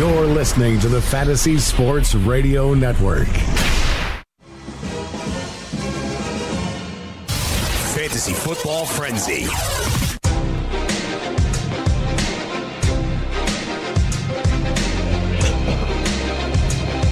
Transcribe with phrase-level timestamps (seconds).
[0.00, 3.28] You're listening to the Fantasy Sports Radio Network.
[7.92, 9.42] Fantasy Football Frenzy.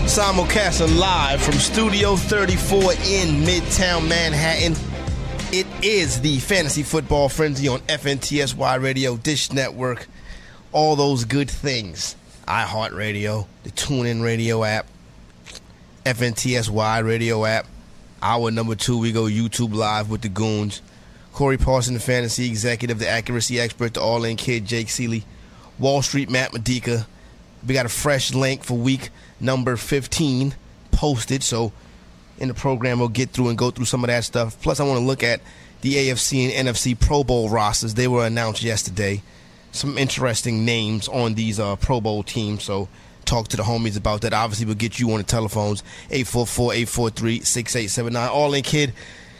[0.06, 4.72] Simulcast live from Studio 34 in Midtown Manhattan.
[5.52, 10.08] It is the Fantasy Football Frenzy on FNTSY Radio, Dish Network,
[10.72, 12.16] all those good things.
[12.48, 14.86] iHeartRadio, the TuneIn Radio app,
[16.06, 17.66] FNTSY Radio app.
[18.22, 20.80] Hour number two, we go YouTube Live with the Goons.
[21.32, 25.24] Corey Parson, the fantasy executive, the accuracy expert, the all in kid, Jake Ciely.
[25.78, 27.06] Wall Street, Matt Medica.
[27.66, 30.54] We got a fresh link for week number 15
[30.90, 31.42] posted.
[31.42, 31.72] So
[32.38, 34.60] in the program, we'll get through and go through some of that stuff.
[34.62, 35.40] Plus, I want to look at
[35.82, 37.94] the AFC and NFC Pro Bowl rosters.
[37.94, 39.22] They were announced yesterday.
[39.78, 42.64] Some interesting names on these uh, Pro Bowl teams.
[42.64, 42.88] So
[43.24, 44.32] talk to the homies about that.
[44.32, 48.28] Obviously, we'll get you on the telephones 844 843 6879.
[48.28, 48.92] All in, kid.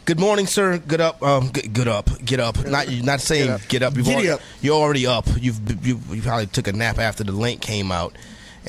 [0.05, 0.77] Good morning, sir.
[0.79, 1.21] Good up.
[1.21, 2.09] Um, good, good up.
[2.23, 2.65] Get up.
[2.65, 3.95] Not you're not saying get up.
[3.95, 4.41] You've already, up.
[4.61, 5.27] You're already up.
[5.39, 8.15] You've you, you probably took a nap after the link came out,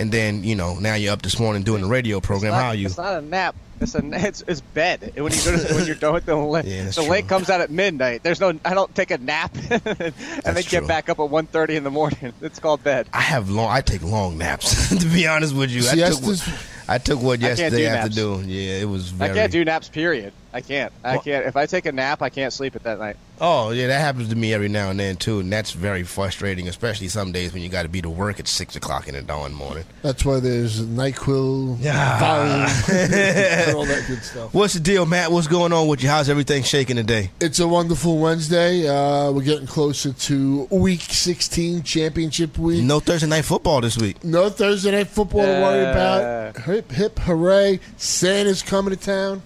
[0.00, 2.52] and then you know now you're up this morning doing the radio program.
[2.52, 2.86] Not- How are you?
[2.86, 3.54] It's not a nap.
[3.80, 5.12] It's a it's, it's bed.
[5.16, 7.04] When you go to when you're done with the link, Yeah, the true.
[7.08, 8.22] link comes out at midnight.
[8.22, 10.12] There's no I don't take a nap and then
[10.44, 12.32] That's get back up at 1:30 in the morning.
[12.42, 13.08] It's called bed.
[13.14, 13.70] I have long.
[13.70, 14.88] I take long naps.
[14.90, 16.46] to be honest with you, I took, Siestas?
[16.48, 18.06] one- I took one I can't yesterday do naps.
[18.08, 18.44] afternoon.
[18.48, 19.30] Yeah, it was very.
[19.30, 19.88] I can't do naps.
[19.88, 20.32] Period.
[20.52, 20.92] I can't.
[21.04, 21.46] I Well- can't.
[21.46, 23.16] If I take a nap, I can't sleep at that night.
[23.42, 26.68] Oh yeah, that happens to me every now and then too, and that's very frustrating,
[26.68, 29.22] especially some days when you got to be to work at six o'clock in the
[29.22, 29.84] dawn morning.
[30.02, 32.68] That's why there's Nyquil, Yeah.
[32.90, 34.52] And all that good stuff.
[34.52, 35.32] What's the deal, Matt?
[35.32, 36.08] What's going on with you?
[36.10, 37.30] How's everything shaking today?
[37.40, 38.86] It's a wonderful Wednesday.
[38.88, 42.82] Uh, we're getting closer to Week 16, Championship Week.
[42.82, 44.22] No Thursday night football this week.
[44.22, 45.90] No Thursday night football to worry Uh.
[45.92, 46.56] about.
[46.64, 47.80] Hip hip hooray!
[47.96, 49.42] Santa's coming to town.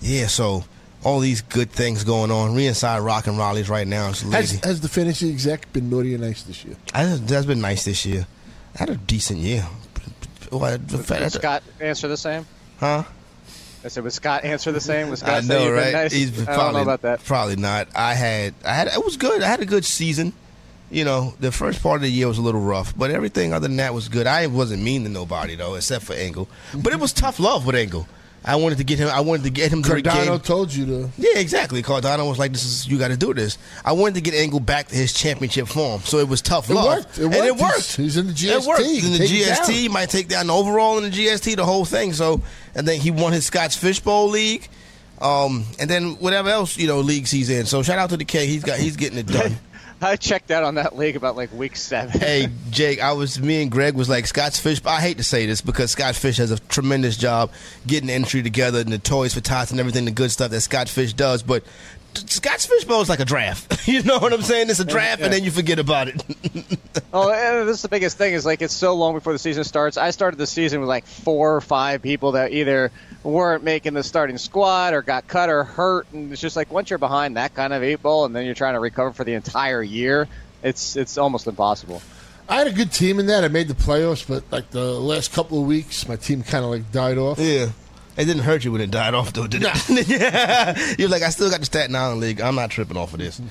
[0.00, 0.64] Yeah, so
[1.02, 2.54] all these good things going on.
[2.54, 4.10] We inside Rock and Raleigh's right now.
[4.10, 4.58] It's lazy.
[4.64, 6.76] has the finishing exec been naughty or nice this year?
[6.92, 8.26] I, that's been nice this year.
[8.74, 9.62] I had a decent year.
[10.50, 12.46] What, the fact Did Scott answer the same?
[12.78, 13.04] huh?
[13.84, 15.10] I said, was Scott answer the same?
[15.10, 15.92] Was Scott I say know, right?
[15.92, 16.12] nice?
[16.12, 17.24] He's I don't probably know about that.
[17.24, 17.86] Probably not.
[17.94, 19.42] I had, I had, it was good.
[19.42, 20.32] I had a good season.
[20.90, 23.68] You know, the first part of the year was a little rough, but everything other
[23.68, 24.26] than that was good.
[24.26, 26.48] I wasn't mean to nobody though, except for Engel.
[26.74, 28.06] But it was tough love with Engel.
[28.44, 29.08] I wanted to get him.
[29.08, 31.10] I wanted to get him to Cardano told you to.
[31.18, 31.82] Yeah, exactly.
[31.82, 34.60] Cardano was like, "This is you got to do this." I wanted to get Engel
[34.60, 37.18] back to his championship form, so it was tough It love, worked.
[37.18, 37.46] It and worked.
[37.46, 37.74] it worked.
[37.74, 38.62] He's- he's in the GST.
[38.62, 39.72] It worked in the Take GST.
[39.72, 42.12] He might take down the overall in the GST, the whole thing.
[42.12, 42.40] So,
[42.76, 44.68] and then he won his Scott Fish Bowl League,
[45.20, 47.66] um, and then whatever else you know leagues he's in.
[47.66, 48.46] So shout out to the K.
[48.46, 49.58] He's got he's getting it done.
[50.00, 52.18] I checked out on that league about like week seven.
[52.18, 54.80] hey Jake, I was me and Greg was like Scott's Fish.
[54.84, 57.50] I hate to say this because Scott Fish has a tremendous job
[57.86, 60.60] getting the entry together and the toys for tots and everything, the good stuff that
[60.60, 61.42] Scott Fish does.
[61.42, 61.64] But
[62.14, 63.86] Scott's Fishbowl is like a draft.
[63.88, 64.70] you know what I'm saying?
[64.70, 66.22] It's a draft and then you forget about it.
[67.12, 69.64] Oh, and this is the biggest thing is like it's so long before the season
[69.64, 69.96] starts.
[69.96, 72.90] I started the season with like four or five people that either
[73.26, 76.90] weren't making the starting squad or got cut or hurt, and it's just like once
[76.90, 79.34] you're behind that kind of eight ball, and then you're trying to recover for the
[79.34, 80.28] entire year,
[80.62, 82.02] it's it's almost impossible.
[82.48, 83.44] I had a good team in that.
[83.44, 86.70] I made the playoffs, but like the last couple of weeks, my team kind of
[86.70, 87.38] like died off.
[87.38, 87.70] yeah.
[88.16, 90.08] It didn't hurt you when it died off, though, did it?
[90.08, 90.94] yeah.
[90.98, 92.40] You're like, I still got the Staten Island League.
[92.40, 93.42] I'm not tripping off of this.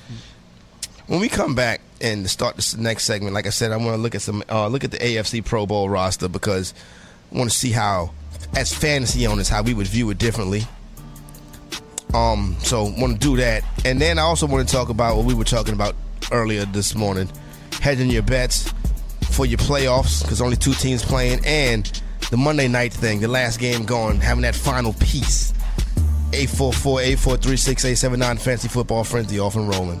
[1.06, 3.96] when we come back and start this next segment, like I said, I want to
[3.96, 6.74] look at some uh, look at the AFC Pro Bowl roster because
[7.32, 8.12] I want to see how,
[8.54, 10.62] as fantasy owners, how we would view it differently.
[12.14, 15.26] Um, so want to do that, and then I also want to talk about what
[15.26, 15.94] we were talking about
[16.32, 17.28] earlier this morning,
[17.80, 18.72] hedging your bets
[19.32, 23.60] for your playoffs because only two teams playing, and the Monday night thing, the last
[23.60, 25.52] game going, having that final piece.
[26.32, 30.00] 844-843-6879 Fantasy Football Frenzy off and rolling.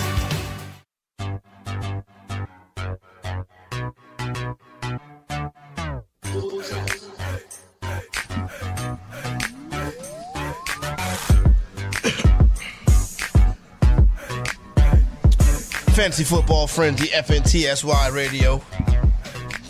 [16.11, 18.57] Fantasy Football Frenzy, FNTSY Radio.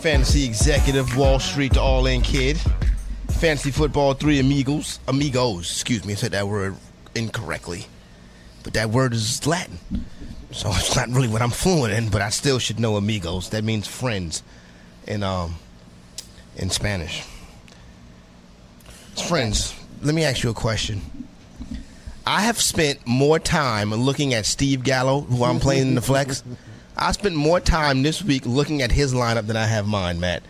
[0.00, 2.58] Fantasy Executive, Wall Street, the All In Kid.
[3.28, 4.98] Fantasy Football, Three Amigos.
[5.06, 6.74] Amigos, excuse me, I said that word
[7.14, 7.86] incorrectly.
[8.64, 9.78] But that word is Latin.
[10.50, 13.50] So it's not really what I'm fluent in, but I still should know amigos.
[13.50, 14.42] That means friends
[15.06, 15.54] in um
[16.56, 17.22] in Spanish.
[19.28, 21.21] Friends, let me ask you a question.
[22.26, 26.44] I have spent more time looking at Steve Gallo, who I'm playing in the flex.
[26.96, 30.42] I spent more time this week looking at his lineup than I have mine, Matt.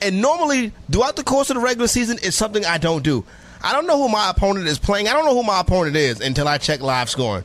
[0.00, 3.24] And normally, throughout the course of the regular season, it's something I don't do.
[3.62, 5.06] I don't know who my opponent is playing.
[5.06, 7.44] I don't know who my opponent is until I check live scoring,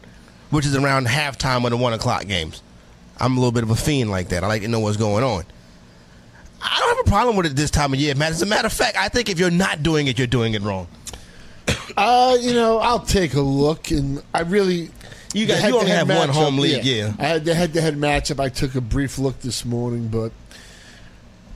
[0.49, 2.63] which is around halftime of the one o'clock games.
[3.19, 4.43] I'm a little bit of a fiend like that.
[4.43, 5.45] I like to know what's going on.
[6.59, 8.31] I don't have a problem with it this time of year, Matt.
[8.31, 10.63] As a matter of fact, I think if you're not doing it, you're doing it
[10.63, 10.87] wrong.
[11.97, 14.91] Uh, you know, I'll take a look, and I really.
[15.33, 15.67] You got.
[15.67, 17.13] You only have one home league, yeah.
[17.19, 18.39] I had the head-to-head matchup.
[18.39, 20.31] I took a brief look this morning, but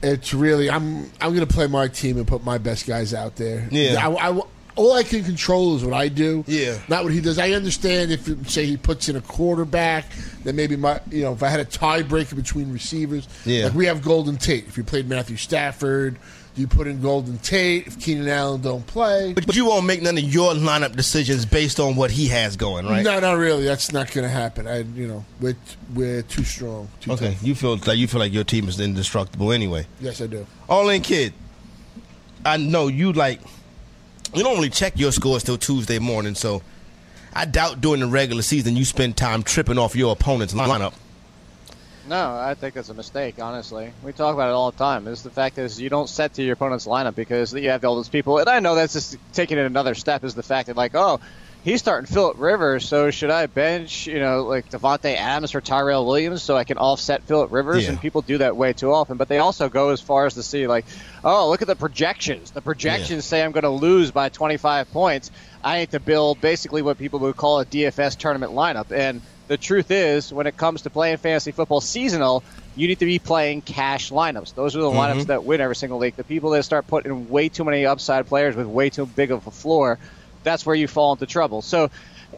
[0.02, 3.36] it's really I'm I'm going to play my team and put my best guys out
[3.36, 3.68] there.
[3.70, 4.06] Yeah.
[4.06, 4.40] I, I-
[4.74, 6.44] all I can control is what I do.
[6.46, 6.78] Yeah.
[6.88, 7.38] not what he does.
[7.38, 10.06] I understand if say he puts in a quarterback,
[10.44, 13.64] then maybe my you know if I had a tiebreaker between receivers, Yeah.
[13.66, 14.66] like we have Golden Tate.
[14.68, 16.18] If you played Matthew Stafford,
[16.54, 17.86] you put in Golden Tate.
[17.86, 21.80] If Keenan Allen don't play, But you won't make none of your lineup decisions based
[21.80, 23.02] on what he has going, right?
[23.02, 23.64] No, not really.
[23.64, 24.66] That's not going to happen.
[24.66, 25.56] I, you know, we're
[25.94, 26.88] we're too strong.
[27.00, 27.42] Too Okay, tough.
[27.42, 29.86] you feel like you feel like your team is indestructible anyway.
[30.00, 30.46] Yes, I do.
[30.68, 31.32] All in kid.
[32.44, 33.40] I know you like
[34.34, 36.62] you don't really check your scores till Tuesday morning, so
[37.32, 40.92] I doubt during the regular season you spend time tripping off your opponent's lineup.
[42.08, 43.40] No, I think that's a mistake.
[43.40, 45.06] Honestly, we talk about it all the time.
[45.06, 47.96] Is the fact is you don't set to your opponent's lineup because you have all
[47.96, 50.24] those people, and I know that's just taking it another step.
[50.24, 51.20] Is the fact that like, oh,
[51.62, 56.04] he's starting Philip Rivers, so should I bench you know like Davante Adams or Tyrell
[56.04, 57.84] Williams so I can offset Philip Rivers?
[57.84, 57.90] Yeah.
[57.90, 59.16] And people do that way too often.
[59.16, 60.84] But they also go as far as to see like,
[61.24, 62.50] oh, look at the projections.
[62.50, 65.30] The projections say I'm going to lose by 25 points.
[65.62, 68.90] I need to build basically what people would call a DFS tournament lineup.
[68.90, 69.22] And
[69.52, 72.42] the truth is, when it comes to playing fantasy football seasonal,
[72.74, 74.54] you need to be playing cash lineups.
[74.54, 75.20] Those are the mm-hmm.
[75.20, 76.16] lineups that win every single league.
[76.16, 79.46] The people that start putting way too many upside players with way too big of
[79.46, 79.98] a floor,
[80.42, 81.60] that's where you fall into trouble.
[81.60, 81.90] So,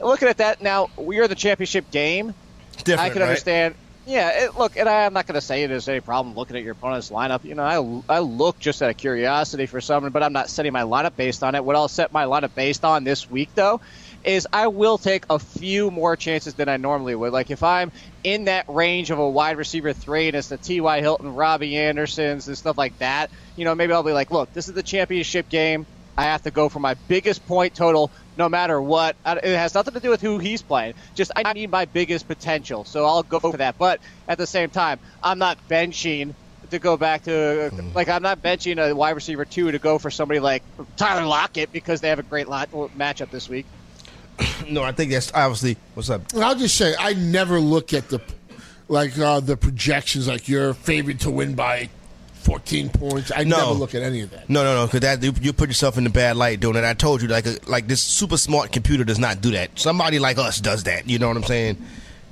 [0.03, 2.35] looking at that now, we are the championship game.
[2.79, 3.29] Different, I can right?
[3.29, 3.77] understand.
[4.07, 6.65] Yeah, it, look, and I, I'm not going to say there's any problem looking at
[6.65, 7.45] your opponent's lineup.
[7.45, 10.73] You know, I, I look just out of curiosity for someone, but I'm not setting
[10.73, 11.65] my lineup based on it.
[11.65, 13.81] What I'll set my lineup based on this week, though,
[14.25, 17.33] is I will take a few more chances than I normally would.
[17.33, 17.93] Like if I'm
[18.23, 21.01] in that range of a wide receiver three and it's the T.Y.
[21.01, 24.69] Hilton, Robbie Andersons, and stuff like that, you know, maybe I'll be like, look, this
[24.69, 25.87] is the championship game.
[26.17, 29.17] I have to go for my biggest point total no matter what.
[29.27, 30.95] It has nothing to do with who he's playing.
[31.15, 32.85] Just I need my biggest potential.
[32.85, 33.79] So I'll go for that.
[33.79, 36.35] But at the same time, I'm not benching
[36.71, 37.91] to go back to hmm.
[37.95, 40.63] like I'm not benching a wide receiver two to go for somebody like
[40.97, 43.67] Tyler Lockett because they have a great lot, matchup this week.
[44.69, 46.23] No, I think that's obviously what's up.
[46.37, 48.21] I'll just say I never look at the
[48.89, 51.89] like uh, the projections like you're favored to win by
[52.43, 53.31] 14 points.
[53.35, 53.57] I No.
[53.59, 54.49] never look at any of that.
[54.51, 56.85] No, no, no, because that you, you put yourself in the bad light doing it.
[56.85, 59.79] I told you, like, a, like this super smart computer does not do that.
[59.79, 61.09] Somebody like us does that.
[61.09, 61.83] You know what I'm saying?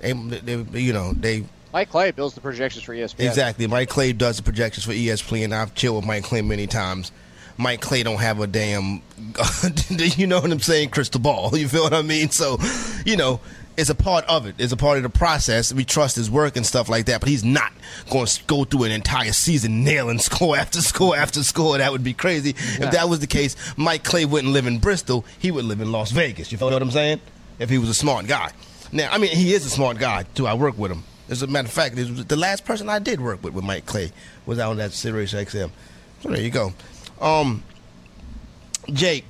[0.00, 3.20] They, they, you know, they Mike Clay builds the projections for ESPN.
[3.28, 3.66] exactly.
[3.66, 7.12] Mike Clay does the projections for ESPN, and I've chilled with Mike Clay many times.
[7.62, 9.02] Mike Clay don't have a damn,
[9.88, 11.56] you know what I'm saying, crystal ball.
[11.62, 12.31] You feel what I mean?
[12.31, 12.58] So,
[13.06, 13.40] you know,
[13.76, 14.56] it's a part of it.
[14.58, 15.72] It's a part of the process.
[15.72, 17.20] We trust his work and stuff like that.
[17.20, 17.72] But he's not
[18.10, 21.78] going to go through an entire season nailing score after score after score.
[21.78, 22.50] That would be crazy.
[22.50, 25.24] If that was the case, Mike Clay wouldn't live in Bristol.
[25.38, 26.52] He would live in Las Vegas.
[26.52, 27.20] You feel what I'm saying?
[27.58, 28.50] If he was a smart guy.
[28.90, 30.46] Now, I mean, he is a smart guy too.
[30.46, 31.04] I work with him.
[31.31, 34.12] As a matter of fact, the last person I did work with with Mike Clay
[34.44, 35.70] was out on that Sirius XM.
[36.22, 36.74] So there you go.
[37.22, 37.62] Um,
[38.93, 39.24] Jake,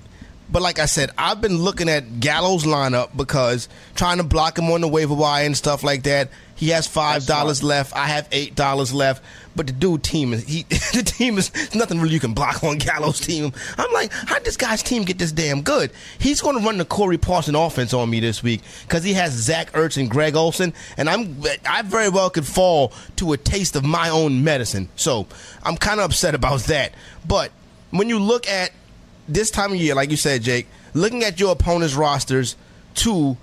[0.51, 4.71] but like I said, I've been looking at Gallows' lineup because trying to block him
[4.71, 6.31] on the waiver wire and stuff like that.
[6.55, 7.97] He has five dollars left.
[7.97, 9.25] I have eight dollars left.
[9.57, 12.79] But the dude team is he the team is nothing really you can block on
[12.79, 13.53] Gallows' team.
[13.79, 15.91] I'm like, how did this guy's team get this damn good?
[16.19, 19.33] He's going to run the Corey Parson offense on me this week because he has
[19.33, 23.75] Zach Ertz and Greg Olsen, and I'm I very well could fall to a taste
[23.75, 24.89] of my own medicine.
[24.97, 25.27] So
[25.63, 26.93] I'm kind of upset about that.
[27.27, 27.51] But
[27.93, 28.73] when you look at
[29.29, 32.57] this time of year, like you said, Jake, looking at your opponent's rosters
[32.97, 33.37] to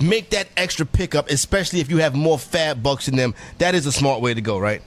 [0.00, 3.84] make that extra pickup, especially if you have more FAAB bucks in them, that is
[3.86, 4.80] a smart way to go, right?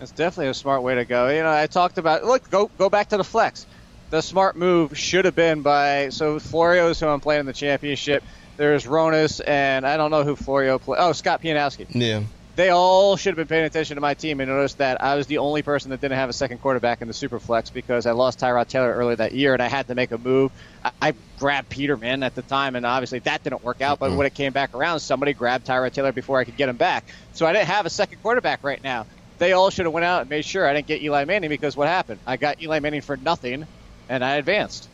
[0.00, 1.28] It's definitely a smart way to go.
[1.28, 3.66] You know, I talked about look, go go back to the flex.
[4.08, 7.52] The smart move should have been by so Florio is who I'm playing in the
[7.52, 8.24] championship.
[8.56, 10.96] There's Ronis and I don't know who Florio play.
[10.98, 11.86] Oh, Scott Pianowski.
[11.90, 12.22] Yeah.
[12.60, 15.26] They all should have been paying attention to my team and noticed that I was
[15.26, 18.38] the only person that didn't have a second quarterback in the Superflex because I lost
[18.38, 20.52] Tyrod Taylor earlier that year and I had to make a move.
[20.84, 23.98] I, I grabbed Peterman at the time, and obviously that didn't work out.
[23.98, 24.18] But mm-hmm.
[24.18, 27.06] when it came back around, somebody grabbed Tyrod Taylor before I could get him back.
[27.32, 29.06] So I didn't have a second quarterback right now.
[29.38, 31.78] They all should have went out and made sure I didn't get Eli Manning because
[31.78, 32.20] what happened?
[32.26, 33.66] I got Eli Manning for nothing,
[34.10, 34.86] and I advanced.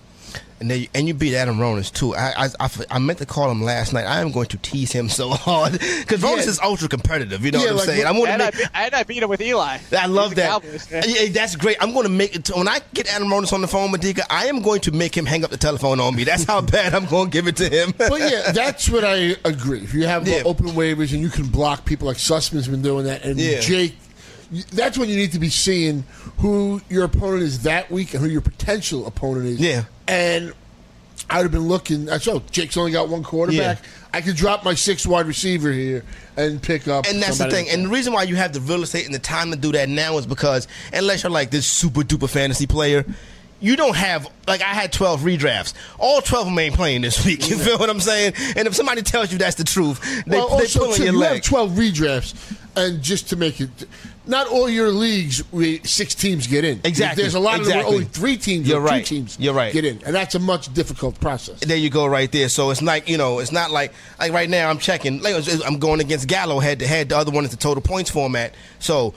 [0.59, 2.15] And then, and you beat Adam Ronis too.
[2.17, 4.07] I, I, I, I meant to call him last night.
[4.07, 6.49] I am going to tease him so hard because Ronis Yeah.
[6.49, 7.45] is ultra competitive.
[7.45, 8.07] You know Yeah, what I'm like, saying?
[8.07, 8.55] I'm going to And I, make.
[8.55, 9.79] beat- and I beat him with Eli.
[9.93, 10.49] I love He's that.
[10.49, 10.89] Cowboys.
[10.91, 11.77] Yeah, that's great.
[11.79, 14.23] I'm going to make it when I get Adam Ronis on the phone, Medika.
[14.31, 16.25] I am going to make him hang up the telephone on me.
[16.25, 17.93] That's how bad I'm going to give it to him.
[17.99, 19.81] But yeah, that's what I agree.
[19.83, 20.39] If you have Yeah.
[20.39, 23.61] the open waivers and you can block people like Sussman's been doing that, and Yeah.
[23.61, 23.95] Jake,
[24.73, 26.05] that's when you need to be seeing
[26.39, 29.61] who your opponent is that week and who your potential opponent is.
[29.61, 29.85] Yeah.
[30.09, 30.53] And
[31.29, 32.09] I would have been looking.
[32.09, 33.79] I saw oh, Jake's only got one quarterback.
[33.83, 33.91] Yeah.
[34.13, 36.05] I could drop my six wide receiver here
[36.37, 37.07] and pick up.
[37.07, 37.69] And that's the thing.
[37.69, 39.89] And the reason why you have the real estate and the time to do that
[39.89, 43.05] now is because unless you're like this super duper fantasy player,
[43.61, 45.75] you don't have like I had 12 redrafts.
[45.99, 47.37] All 12 of them ain't playing this week.
[47.49, 48.35] You feel what I'm saying?
[48.57, 51.13] And if somebody tells you that's the truth, they, well, they also, pull on your
[51.13, 51.35] you leg.
[51.37, 53.71] have 12 redrafts, and just to make it,
[54.27, 56.81] not all your leagues, we, six teams get in.
[56.85, 59.05] Exactly, There's a lot of them where only three teams You're right.
[59.05, 59.73] two teams You're right.
[59.73, 60.03] get in.
[60.05, 61.61] And that's a much difficult process.
[61.61, 62.49] there you go right there.
[62.49, 65.23] So it's like you know, it's not like like right now I'm checking.
[65.23, 67.11] Like I'm going against Gallo head to head.
[67.11, 68.55] The other one is the total points format.
[68.79, 69.15] So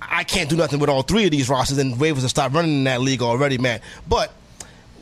[0.00, 2.72] I can't do nothing with all three of these rosters, and waivers have stopped running
[2.72, 3.80] in that league already, man.
[4.08, 4.32] But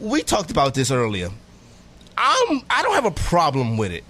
[0.00, 1.30] we talked about this earlier.
[2.16, 4.04] I'm I don't have a problem with it.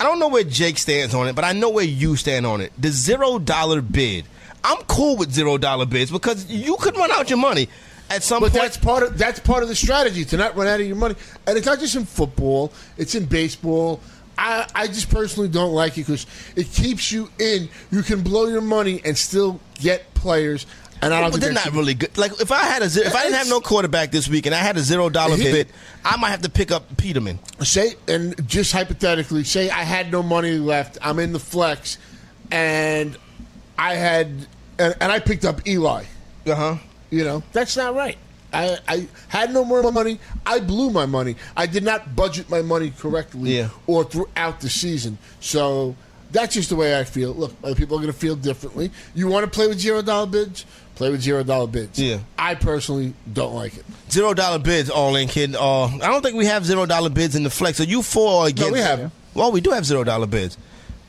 [0.00, 2.60] I don't know where Jake stands on it, but I know where you stand on
[2.60, 2.72] it.
[2.78, 4.24] The zero dollar bid.
[4.64, 7.68] I'm cool with zero dollar bids because you could run out your money
[8.10, 8.62] at some But point.
[8.62, 11.14] that's part of that's part of the strategy to not run out of your money,
[11.46, 14.00] and it's not just in football; it's in baseball.
[14.36, 17.68] I, I just personally don't like it because it keeps you in.
[17.92, 20.66] You can blow your money and still get players,
[21.02, 22.16] and I don't they're not really good.
[22.18, 24.54] Like if I had a zero, if I didn't have no quarterback this week and
[24.54, 25.68] I had a zero dollar bid,
[26.04, 27.38] I might have to pick up Peterman.
[27.62, 30.98] say and just hypothetically say I had no money left.
[31.00, 31.98] I'm in the flex,
[32.50, 33.16] and
[33.78, 34.46] I had
[34.78, 36.04] and, and I picked up Eli.
[36.46, 36.76] Uh huh.
[37.10, 38.18] You know that's not right.
[38.52, 40.20] I, I had no more money.
[40.46, 41.34] I blew my money.
[41.56, 43.70] I did not budget my money correctly Yeah.
[43.88, 45.18] or throughout the season.
[45.40, 45.96] So
[46.30, 47.32] that's just the way I feel.
[47.32, 48.92] Look, other people are going to feel differently.
[49.12, 50.66] You want to play with zero dollar bids?
[50.94, 51.98] Play with zero dollar bids.
[51.98, 52.20] Yeah.
[52.38, 53.84] I personally don't like it.
[54.08, 55.56] Zero dollar bids, all in kid.
[55.56, 57.80] Uh, I don't think we have zero dollar bids in the flex.
[57.80, 58.70] Are you for or against?
[58.70, 59.10] No, we have.
[59.34, 60.56] Well, we do have zero dollar bids.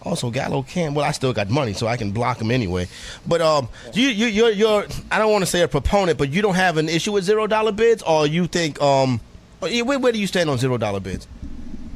[0.05, 0.93] Also, Gallo can.
[0.93, 2.87] Well, I still got money, so I can block him anyway.
[3.27, 6.43] But um, you you you're, you're I don't want to say a proponent, but you
[6.43, 9.19] don't have an issue with zero dollar bids, or you think um,
[9.59, 11.27] where, where do you stand on zero dollar bids?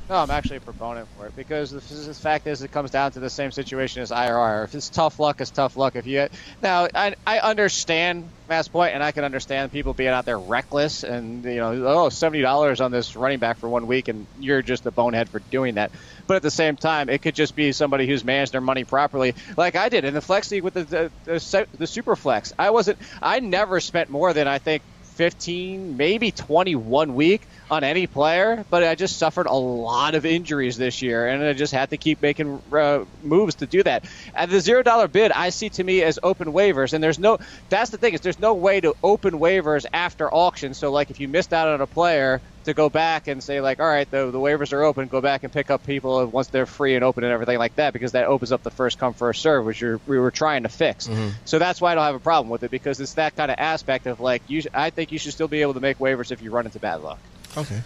[0.09, 3.19] No, I'm actually a proponent for it because the, fact is it comes down to
[3.19, 4.63] the same situation as IRR.
[4.65, 5.95] If it's tough luck, it's tough luck.
[5.95, 6.27] If you
[6.63, 11.03] now, I, I understand Matt's point, and I can understand people being out there reckless
[11.03, 14.63] and you know, oh, seventy dollars on this running back for one week, and you're
[14.63, 15.93] just a bonehead for doing that.
[16.27, 19.35] But at the same time, it could just be somebody who's managed their money properly,
[19.57, 22.51] like I did in the flex league with the the, the, the super flex.
[22.57, 24.81] I wasn't, I never spent more than I think
[25.19, 30.77] 15, maybe 21 week on any player, but I just suffered a lot of injuries
[30.77, 34.05] this year, and I just had to keep making uh, moves to do that.
[34.33, 37.38] At the zero dollar bid, I see to me as open waivers, and there's no.
[37.67, 40.73] That's the thing is there's no way to open waivers after auction.
[40.73, 43.79] So like if you missed out on a player, to go back and say like,
[43.79, 46.65] all right, the the waivers are open, go back and pick up people once they're
[46.65, 49.41] free and open and everything like that, because that opens up the first come first
[49.41, 51.07] serve, which you're, we were trying to fix.
[51.07, 51.29] Mm-hmm.
[51.45, 53.59] So that's why I don't have a problem with it because it's that kind of
[53.59, 54.61] aspect of like, you.
[54.61, 56.79] sh- I think you should still be able to make waivers if you run into
[56.79, 57.19] bad luck.
[57.57, 57.81] Okay.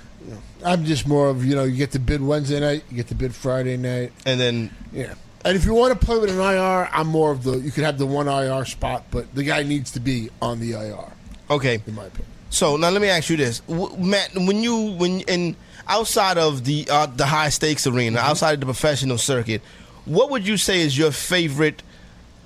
[0.64, 3.16] I'm just more of you know you get the bid Wednesday night, you get the
[3.16, 4.12] bid Friday night.
[4.26, 5.16] And then Yeah.
[5.46, 7.84] And if you want to play with an IR, I'm more of the you could
[7.84, 11.12] have the one IR spot, but the guy needs to be on the IR,
[11.50, 11.82] okay.
[11.86, 12.33] in my opinion.
[12.54, 14.30] So now let me ask you this, Matt.
[14.36, 15.56] When you when in
[15.88, 19.64] outside of the uh, the high stakes arena, outside of the professional circuit,
[20.06, 21.82] what would you say is your favorite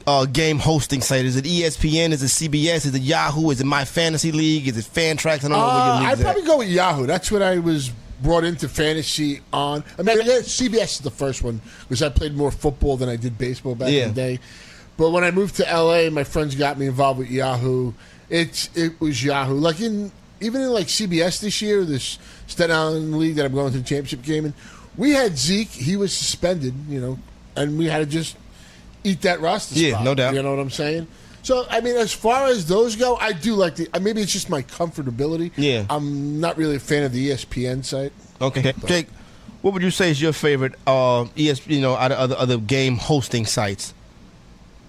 [0.08, 1.26] uh, game hosting site?
[1.26, 2.12] Is it ESPN?
[2.14, 2.86] Is it CBS?
[2.86, 3.50] Is it Yahoo?
[3.52, 4.70] Is it My Fantasy League?
[4.70, 5.26] Is it Fantrax?
[5.28, 7.06] I don't know where Uh, your I'd probably go with Yahoo.
[7.06, 7.90] That's what I was
[8.22, 9.84] brought into fantasy on.
[10.00, 13.38] I mean, CBS is the first one because I played more football than I did
[13.38, 14.04] baseball back Yeah.
[14.04, 14.40] in the day.
[14.96, 17.92] But when I moved to LA, my friends got me involved with Yahoo.
[18.30, 19.54] It's it was Yahoo.
[19.56, 22.18] Like in even in like CBS this year, this
[22.48, 24.54] Staten Island League that I'm going to the championship game in,
[24.98, 25.70] we had Zeke.
[25.70, 27.20] He was suspended, you know,
[27.56, 28.36] and we had to just
[29.04, 30.04] eat that roster Yeah, spot.
[30.04, 30.34] no doubt.
[30.34, 31.08] You know what I'm saying?
[31.44, 33.88] So I mean, as far as those go, I do like the.
[33.94, 35.52] uh, Maybe it's just my comfortability.
[35.56, 35.86] Yeah.
[35.90, 38.12] I'm not really a fan of the ESPN site.
[38.42, 39.08] Okay, Jake.
[39.62, 41.68] What would you say is your favorite uh, ESP?
[41.68, 43.94] You know, out of other other game hosting sites?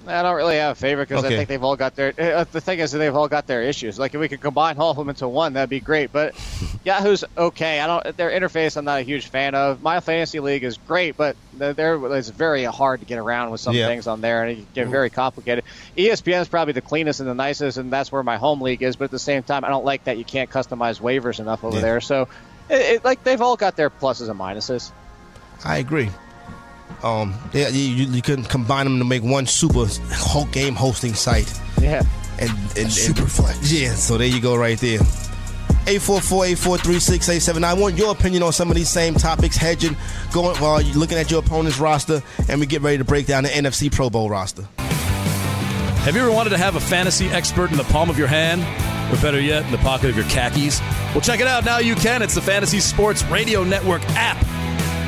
[0.08, 1.34] I don't really have a favorite because Okay.
[1.34, 2.12] I think they've all got their.
[2.18, 3.98] Uh, the thing is, that they've all got their issues.
[3.98, 6.12] Like if we could combine all of them into one, that'd be great.
[6.12, 6.34] But
[6.84, 7.80] Yahoo's okay.
[7.80, 8.16] I don't.
[8.16, 9.82] Their interface, I'm not a huge fan of.
[9.82, 13.74] My fantasy league is great, but they're- it's very hard to get around with some
[13.74, 13.86] Yeah.
[13.86, 15.64] things on there, and it get very complicated.
[15.96, 18.96] ESPN is probably the cleanest and the nicest, and that's where my home league is.
[18.96, 21.76] But at the same time, I don't like that you can't customize waivers enough over
[21.76, 21.82] Yeah.
[21.82, 22.00] there.
[22.00, 22.28] So,
[22.70, 24.90] it, it, like they've all got their pluses and minuses.
[25.64, 26.08] I agree.
[27.02, 31.14] Um, yeah, you, you, you couldn't combine them to make one super whole game hosting
[31.14, 31.52] site.
[31.80, 32.02] Yeah.
[32.40, 33.72] And, and Super and, flex.
[33.72, 35.00] Yeah, so there you go, right there.
[35.86, 37.64] 844-843-6879.
[37.64, 39.56] I want your opinion on some of these same topics.
[39.56, 39.96] Hedging,
[40.32, 43.44] going while you're looking at your opponent's roster, and we get ready to break down
[43.44, 44.68] the NFC Pro Bowl roster.
[44.76, 48.62] Have you ever wanted to have a fantasy expert in the palm of your hand?
[49.12, 50.80] Or better yet, in the pocket of your khakis?
[51.12, 51.64] Well, check it out.
[51.64, 52.20] Now you can.
[52.20, 54.36] It's the Fantasy Sports Radio Network app.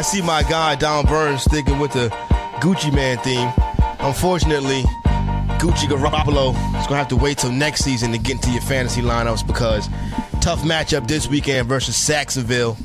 [0.00, 2.08] I see my guy Don Burns sticking with the
[2.62, 3.52] Gucci Mane theme.
[3.98, 4.80] Unfortunately,
[5.60, 9.02] Gucci Garoppolo is gonna have to wait till next season to get into your fantasy
[9.02, 9.90] lineups because
[10.40, 12.78] tough matchup this weekend versus Jacksonville.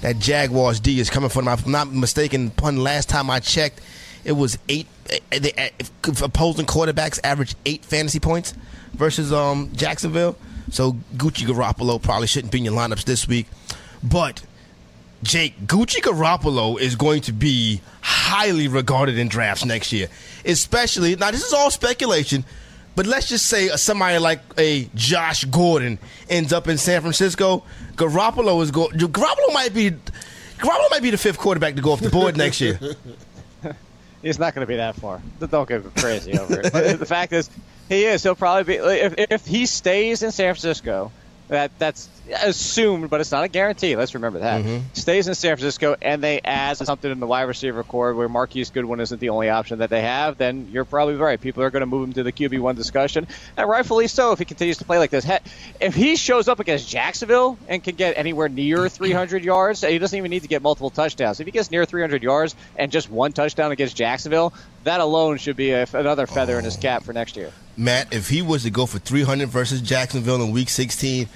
[0.00, 1.46] That Jaguars D is coming from.
[1.46, 3.82] If I'm not mistaken, pun last time I checked,
[4.24, 4.86] it was eight.
[5.10, 5.70] eh, The eh,
[6.22, 8.54] opposing quarterbacks average eight fantasy points
[8.94, 10.38] versus um Jacksonville.
[10.70, 13.46] So Gucci Garoppolo probably shouldn't be in your lineups this week,
[14.02, 14.42] but.
[15.22, 20.08] Jake, Gucci Garoppolo is going to be highly regarded in drafts next year.
[20.44, 22.44] Especially, now this is all speculation,
[22.96, 25.98] but let's just say somebody like a Josh Gordon
[26.28, 27.62] ends up in San Francisco.
[27.94, 32.00] Garoppolo is go Garoppolo might be Garoppolo might be the fifth quarterback to go off
[32.00, 32.78] the board next year.
[34.22, 35.20] He's not going to be that far.
[35.40, 36.72] Don't get crazy over it.
[36.72, 37.50] But the fact is,
[37.88, 38.22] he is.
[38.22, 41.10] He'll probably be if, if he stays in San Francisco.
[41.52, 42.08] That that's
[42.42, 43.94] assumed, but it's not a guarantee.
[43.94, 44.64] Let's remember that.
[44.64, 44.94] Mm-hmm.
[44.94, 48.70] Stays in San Francisco, and they add something in the wide receiver core where Marquise
[48.70, 50.38] Goodwin isn't the only option that they have.
[50.38, 51.38] Then you're probably right.
[51.38, 53.26] People are going to move him to the QB one discussion,
[53.58, 55.24] and rightfully so if he continues to play like this.
[55.26, 55.36] He-
[55.78, 60.16] If he shows up against Jacksonville and can get anywhere near 300 yards, he doesn't
[60.16, 61.38] even need to get multiple touchdowns.
[61.38, 65.56] If he gets near 300 yards and just one touchdown against Jacksonville, that alone should
[65.56, 67.52] be a, another feather in his cap for next year.
[67.76, 71.28] Matt, if he was to go for 300 versus Jacksonville in Week 16,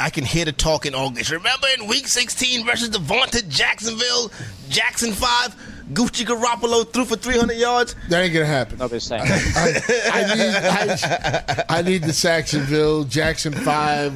[0.00, 1.30] I can hear the talk in August.
[1.30, 4.30] Remember in Week 16 versus the vaunted Jacksonville,
[4.70, 5.54] Jackson 5,
[5.92, 7.94] Gucci Garoppolo threw for 300 yards?
[8.08, 8.78] That ain't gonna happen.
[8.78, 9.22] Nobody's saying.
[9.26, 14.12] I need, I, I need the Sacksonville, Jackson Five,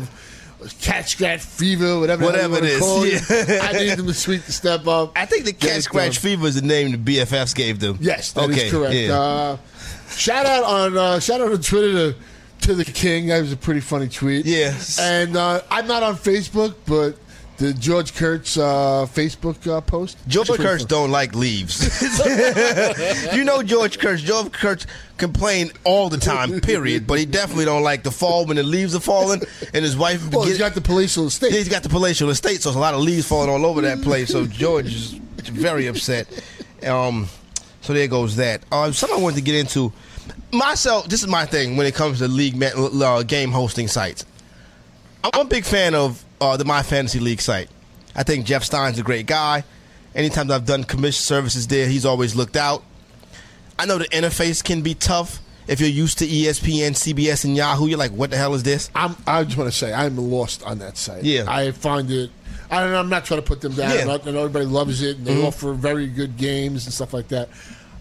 [0.81, 3.61] Cat Scratch Fever, whatever, Whatever you it is, yeah.
[3.62, 5.12] I need them to sweep the step up.
[5.16, 6.23] I think the Cat Scratch done.
[6.23, 7.99] Fever is the name the BFFs gave them.
[8.01, 8.94] Yes, that is okay, correct.
[8.94, 9.18] yeah.
[9.18, 9.57] Uh,
[10.11, 12.18] shout out on uh, shout out on Twitter to
[12.62, 13.29] to the King.
[13.29, 14.47] That was a pretty funny tweet.
[14.47, 14.75] Yeah.
[15.01, 17.16] and uh, I'm not on Facebook, but
[17.59, 20.16] the George Kurtz uh, Facebook uh, post.
[20.29, 21.81] George Kurtz don't like leaves.
[23.37, 24.23] you know George Kurtz.
[24.23, 27.07] George Kurtz complain all the time, period.
[27.07, 29.42] But he definitely don't like the fall when the leaves are falling
[29.75, 31.53] and his wife Well, get- he's got the palatial estate.
[31.53, 34.03] He's got the palatial estate, so there's a lot of leaves falling all over that
[34.03, 34.31] place.
[34.31, 36.27] So George is very upset.
[36.87, 37.29] Um,
[37.81, 38.62] so there goes that.
[38.71, 39.92] Uh, something I wanted to get into.
[40.53, 44.25] Myself, this is my thing when it comes to league uh, game hosting sites.
[45.25, 47.68] I'm a big fan of uh, the My Fantasy League site.
[48.14, 49.64] I think Jeff Stein's a great guy.
[50.14, 52.83] Anytime I've done commission services there, he's always looked out.
[53.79, 57.87] I know the interface can be tough if you're used to ESPN, CBS, and Yahoo.
[57.87, 58.90] You're like, what the hell is this?
[58.94, 61.22] I'm, I just want to say I'm lost on that site.
[61.24, 61.44] Yeah.
[61.46, 62.31] I find it.
[62.70, 63.90] I don't know, I'm not trying to put them down.
[63.90, 64.05] Yeah.
[64.05, 64.29] Mm-hmm.
[64.29, 67.48] I know everybody loves it, and they offer very good games and stuff like that.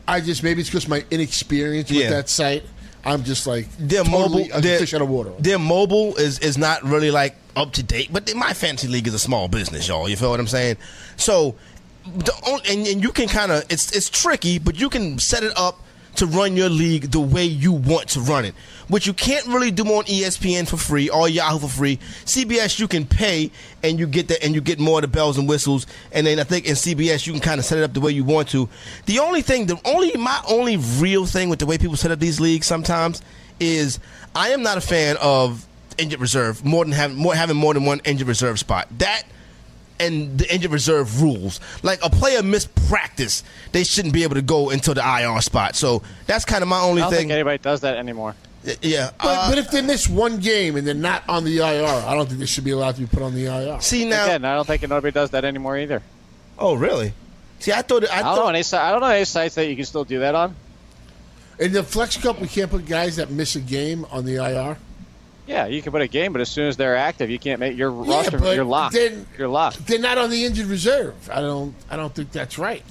[0.08, 2.04] I just maybe it's just my inexperience Yeah.
[2.04, 2.64] with that site.
[3.06, 5.32] I'm just like their totally mobile a their, fish out of water.
[5.40, 9.14] Their mobile is is not really like up to date, but my fantasy league is
[9.14, 10.08] a small business, y'all.
[10.10, 10.78] You feel what I'm saying?
[11.16, 11.56] So,
[12.06, 15.44] the on, and, and you can kind of it's it's tricky, but you can set
[15.44, 15.80] it up
[16.18, 18.54] to run your league the way you want to run it,
[18.88, 21.98] which you can't really do on ESPN for free or Yahoo for free.
[22.26, 23.52] CBS you can pay
[23.84, 26.40] and you get that and you get more of the bells and whistles, and then
[26.40, 28.50] I think in CBS you can kind of set it up the way you want
[28.50, 28.68] to.
[29.06, 32.20] The only thing, the only my only real thing with the way people set up
[32.20, 33.22] these leagues sometimes
[33.60, 34.00] is
[34.36, 35.66] I am not a fan of
[35.98, 38.88] injured reserve more than having more having more than one injured reserve spot.
[39.00, 39.24] That
[40.00, 41.60] and the injured reserve rules.
[41.84, 45.76] Like a player missed practice, they shouldn't be able to go into the IR spot.
[45.76, 46.98] So that's kind of my only thing.
[46.98, 47.20] I don't thing.
[47.20, 48.36] think anybody does that anymore.
[48.82, 49.12] Yeah.
[49.18, 52.14] But, uh, but if they miss one game and they're not on the IR, I
[52.16, 53.80] don't think they should be allowed to be put on the IR.
[53.82, 54.26] see now.
[54.26, 56.02] Again, I don't think nobody does that anymore either.
[56.60, 57.14] Oh, really?
[57.60, 58.10] See, I thought.
[58.10, 58.44] I, I don't thought.
[58.44, 58.64] know any.
[58.64, 60.56] si- I don't know any sites that you can still do that on.
[61.60, 64.78] In the Flex Cup, we can't put guys that miss a game on the IR.
[65.48, 67.78] Yeah, you can put a game, but as soon as they're active, you can't make
[67.78, 68.54] your Yeah, roster.
[68.54, 68.96] You're locked.
[68.96, 69.88] then- You're locked.
[69.88, 71.14] They're not on the injured reserve.
[71.32, 71.74] I don't.
[71.90, 72.84] I don't think that's right.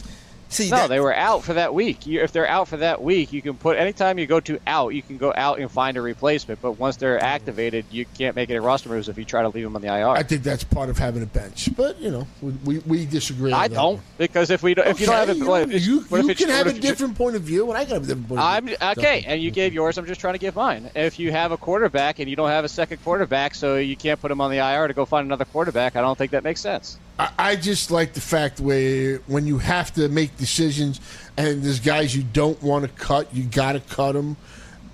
[0.56, 2.06] See, No, that- they were out for that week.
[2.06, 4.94] You, if they're out for that week, you can put anytime you go to out,
[4.94, 6.60] you can go out and find a replacement.
[6.60, 7.24] But once they're mm-hmm.
[7.24, 9.88] activated, you can't make any roster moves if you try to leave them on the
[9.88, 10.08] IR.
[10.08, 11.68] I think that's part of having a bench.
[11.76, 13.52] But you know, we, we, we disagree.
[13.52, 14.02] I that don't one.
[14.18, 16.48] because if we don't, if you don't have Okay, it, you, if- you, you can
[16.48, 18.40] have a if you- different point of view, and I can have a different point.
[18.40, 18.88] I'm of view.
[18.98, 19.98] okay, and you gave yours.
[19.98, 20.90] I'm just trying to give mine.
[20.94, 24.20] If you have a quarterback and you don't have a second quarterback, so you can't
[24.20, 26.60] put him on the IR to go find another quarterback, I don't think that makes
[26.60, 26.98] sense.
[27.18, 31.00] I, just like the fact where when you have to make decisions,
[31.36, 34.36] and there's guys you don't want to cut, you got to cut them,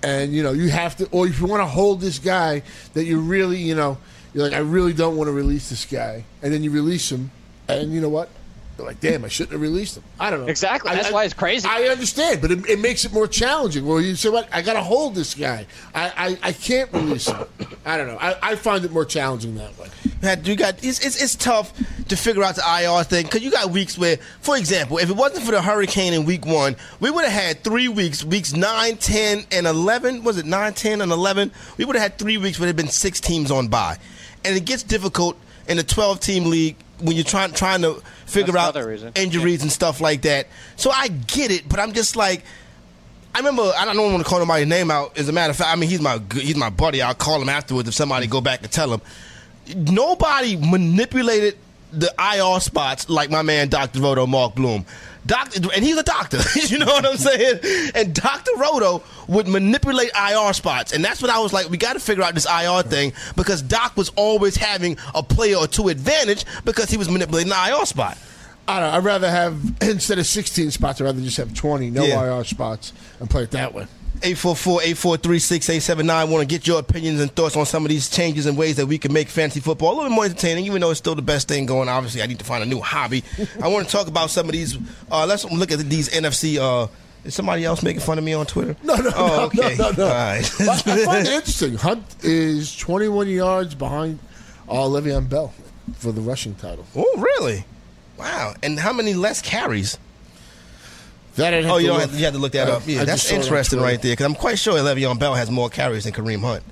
[0.01, 3.03] and you know you have to, or if you want to hold this guy that
[3.03, 3.97] you really, you know,
[4.33, 7.31] you're like, I really don't want to release this guy, and then you release him,
[7.67, 8.29] and you know what?
[8.77, 10.03] You're like, damn, I shouldn't have released him.
[10.19, 10.47] I don't know.
[10.47, 10.89] Exactly.
[10.91, 11.67] I- That's I- why it's crazy.
[11.69, 13.85] I understand, but it, it makes it more challenging.
[13.85, 14.47] Well, you say, what?
[14.51, 15.67] I got to hold this guy.
[15.93, 17.45] I, I, I can't release him.
[17.85, 18.17] I don't know.
[18.19, 19.89] I, I find it more challenging that way.
[20.21, 21.71] had you got it's, it's, it's tough
[22.07, 25.15] to figure out the IR thing because you got weeks where, for example, if it
[25.15, 28.97] wasn't for the hurricane in week one, we would have had three weeks, weeks 9,
[28.97, 30.23] 10, and 11.
[30.23, 31.51] Was it 9, 10, and 11?
[31.77, 33.97] We would have had three weeks where there had been six teams on by.
[34.43, 38.53] And it gets difficult in a 12 team league when you're trying, trying to figure
[38.53, 40.47] That's out injuries and stuff like that.
[40.75, 42.43] So I get it, but I'm just like,
[43.35, 45.17] I remember I don't want to call nobody's name out.
[45.17, 47.01] As a matter of fact, I mean he's my he's my buddy.
[47.01, 49.01] I'll call him afterwards if somebody go back and tell him.
[49.75, 51.57] Nobody manipulated
[51.91, 54.01] the IR spots like my man Dr.
[54.01, 54.85] Roto Mark Bloom.
[55.25, 56.39] Doctor, and he's a doctor.
[56.67, 57.59] you know what I'm saying?
[57.95, 58.51] And Dr.
[58.57, 61.69] Roto would manipulate IR spots, and that's what I was like.
[61.69, 65.55] We got to figure out this IR thing because Doc was always having a player
[65.57, 68.17] or two advantage because he was manipulating the IR spot.
[68.67, 68.97] I don't know.
[68.97, 72.37] I'd rather have instead of 16 spots, I'd rather just have 20, no Yeah.
[72.37, 73.87] IR spots, and play it that way.
[74.23, 76.29] 844-843-6879.
[76.29, 78.87] Want to get your opinions and thoughts on some of these changes and ways that
[78.87, 81.21] we can make fantasy football a little bit more entertaining, even though it's still the
[81.21, 81.89] best thing going.
[81.89, 83.23] Obviously, I need to find a new hobby.
[83.61, 84.77] I want to talk about some of these.
[85.11, 86.57] Uh, let's look at these NFC.
[86.57, 86.87] Uh,
[87.23, 88.75] is somebody else making fun of me on Twitter?
[88.83, 89.75] No, no, oh, no, okay.
[89.77, 90.03] no, no, no.
[90.03, 90.61] All right.
[90.61, 91.75] I, I find it interesting.
[91.75, 94.19] Hunt is 21 yards behind
[94.67, 95.53] uh, Le'Veon Bell
[95.95, 96.85] for the rushing title.
[96.95, 97.65] oh, really?
[98.17, 98.55] Wow.
[98.61, 99.97] And how many less carries?
[101.35, 102.83] That Oh, you don't have, you have to look that Uh, up.
[102.85, 103.91] Yeah, I that's just saw it on interesting Twitter.
[103.91, 106.63] right there because I'm quite sure Le'Veon Bell has more carries than Kareem Hunt.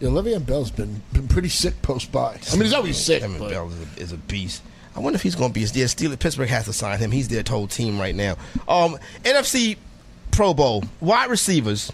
[0.00, 2.38] Yeah, Le'Veon Bell's been been pretty sick post bye.
[2.50, 3.22] I mean, he's always sick.
[3.22, 4.62] Le'Veon but- Bell is a, is a beast.
[4.96, 5.60] I wonder if he's going to be.
[5.60, 7.10] Yeah, Steelers, Pittsburgh has to sign him.
[7.12, 8.36] He's their whole team right now.
[8.68, 9.76] Um, NFC
[10.32, 11.92] Pro Bowl wide receivers.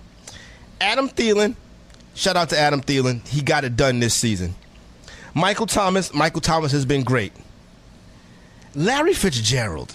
[0.81, 1.57] Adam Thielen.
[2.15, 3.27] Shout out to Adam Thielen.
[3.29, 4.55] He got it done this season.
[5.35, 6.15] Michael Thomas.
[6.15, 7.33] Michael Thomas has been great.
[8.75, 9.95] Larry Fitzgerald.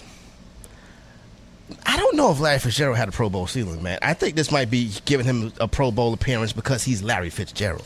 [1.86, 3.98] I don't know if Larry Fitzgerald had a Pro Bowl ceiling, man.
[4.02, 7.84] I think this might be giving him a Pro Bowl appearance because he's Larry Fitzgerald.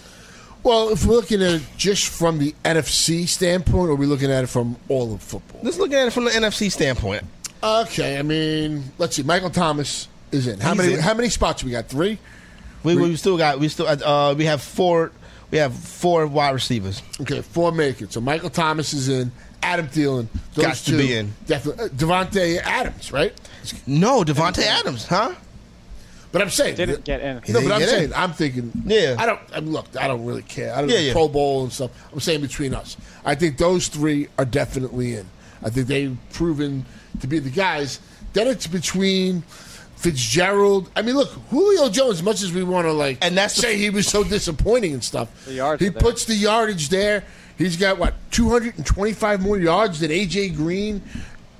[0.62, 4.30] Well, if we're looking at it just from the NFC standpoint, or are we looking
[4.30, 5.60] at it from all of football?
[5.62, 7.24] Let's look at it from the NFC standpoint.
[7.62, 9.22] Okay, I mean, let's see.
[9.22, 10.58] Michael Thomas is in.
[10.58, 10.94] How He's many?
[10.94, 11.00] in.
[11.00, 11.88] How many spots we got?
[11.88, 12.18] Three.
[12.82, 15.10] We, we still got we still uh, we have four
[15.50, 17.02] we have four wide receivers.
[17.20, 18.12] Okay, four make it.
[18.12, 19.32] So Michael Thomas is in.
[19.62, 20.28] Adam Thielen.
[20.54, 21.32] Those Got to two, be in.
[21.46, 21.86] Definitely.
[21.86, 23.32] Uh, Davante Adams, right?
[23.86, 25.34] No, Davante Adams, huh?
[26.32, 27.36] But I'm saying Didn't get in.
[27.36, 27.94] No, didn't but I'm get in.
[27.94, 28.72] saying I'm thinking.
[28.84, 29.16] Yeah.
[29.18, 29.40] I don't.
[29.54, 30.74] I mean, look, I don't really care.
[30.74, 31.12] I don't Yeah, know yeah.
[31.12, 31.90] Pro Bowl and stuff.
[32.12, 35.26] I'm saying between us, I think those three are definitely in.
[35.62, 36.84] I think they've proven
[37.20, 38.00] to be the guys.
[38.34, 39.42] Then it's between
[39.96, 40.90] Fitzgerald.
[40.94, 42.16] I mean, look, Julio Jones.
[42.16, 44.92] As much as we want to like, And that's the- say he was so disappointing
[44.92, 45.28] and stuff.
[45.46, 46.02] The yards he are there.
[46.02, 47.24] puts the yardage there.
[47.56, 51.00] He's got what 225 more yards than AJ Green.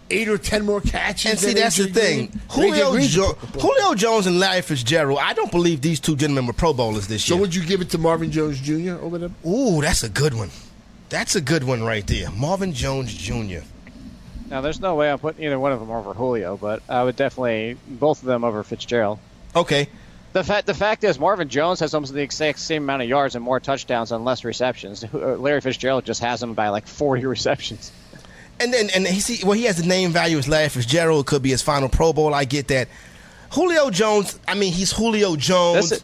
[0.09, 1.31] Eight or ten more catches.
[1.33, 2.41] And see, than that's the thing.
[2.51, 2.91] Julio, A.J.
[2.93, 5.19] Green's a jo- pro- pro- Julio Jones and Larry Fitzgerald.
[5.21, 7.37] I don't believe these two gentlemen were Pro Bowlers this year.
[7.37, 8.93] So would you give it to Marvin Jones Jr.
[9.03, 9.35] over them?
[9.45, 10.51] Ooh, that's a good one.
[11.09, 12.31] That's a good one right there.
[12.31, 13.61] Marvin Jones Jr.
[14.49, 17.17] Now, there's no way I'm putting either one of them over Julio, but I would
[17.17, 19.19] definitely both of them over Fitzgerald.
[19.57, 19.89] Okay.
[20.35, 23.35] The fact the fact is Marvin Jones has almost the exact same amount of yards
[23.35, 25.03] and more touchdowns and less receptions.
[25.03, 27.91] Uh, Larry Fitzgerald just has him by like 40 receptions.
[28.59, 31.27] And then and he see well he has the name value as Larry Fitzgerald.
[31.27, 32.35] It could be his final Pro Bowl.
[32.35, 32.89] I get that.
[33.51, 34.39] Julio Jones.
[34.49, 36.03] I mean, he's Julio Jones.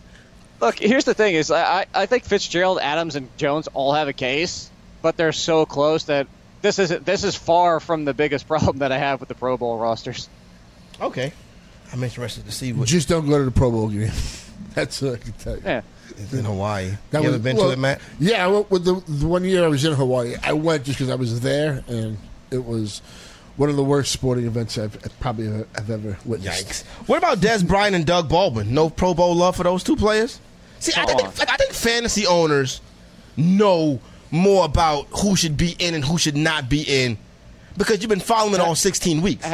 [0.61, 4.09] Look, here's the thing: is I, I I think Fitzgerald, Adams, and Jones all have
[4.09, 6.27] a case, but they're so close that
[6.61, 9.57] this is this is far from the biggest problem that I have with the Pro
[9.57, 10.29] Bowl rosters.
[11.01, 11.33] Okay.
[11.93, 12.89] I'm interested to see what.
[12.89, 14.11] Just don't go to the Pro Bowl game.
[14.75, 15.63] That's what I can tell you.
[15.65, 15.83] Yeah.
[16.17, 16.93] It's in Hawaii.
[17.11, 18.01] That you was- ever been well, to it, Matt?
[18.19, 20.37] Yeah, I went with the, the one year I was in Hawaii.
[20.43, 22.17] I went just because I was there, and
[22.53, 23.01] it was
[23.57, 26.67] one of the worst sporting events I've I've probably ever, have ever witnessed.
[26.69, 26.85] Yikes.
[27.09, 28.73] What about Dez Bryant and Doug Baldwin?
[28.75, 30.41] No Pro Bowl love for those two players?
[30.79, 32.81] See, I Come think, I think fantasy owners
[33.37, 37.19] know more about who should be in and who should not be in
[37.77, 39.47] because you've been following it all 16 weeks.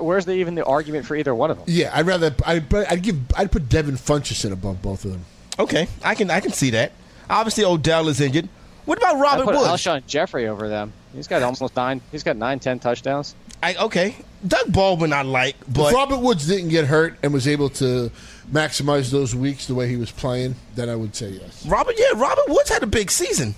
[0.00, 1.66] Where's the, even the argument for either one of them?
[1.68, 5.24] Yeah, I'd rather I'd, I'd give I'd put Devin Funchess above both of them.
[5.58, 6.92] Okay, I can I can see that.
[7.28, 8.48] Obviously, Odell is injured.
[8.84, 9.68] What about I Robert put Woods?
[9.68, 10.92] Alshon Jeffery over them.
[11.14, 12.00] He's got almost nine.
[12.12, 13.34] He's got nine, ten touchdowns.
[13.62, 14.14] I, okay,
[14.46, 18.10] Doug Baldwin I like, but if Robert Woods didn't get hurt and was able to
[18.50, 21.66] maximize those weeks the way he was playing, then I would say yes.
[21.66, 23.54] Robert, yeah, Robert Woods had a big season.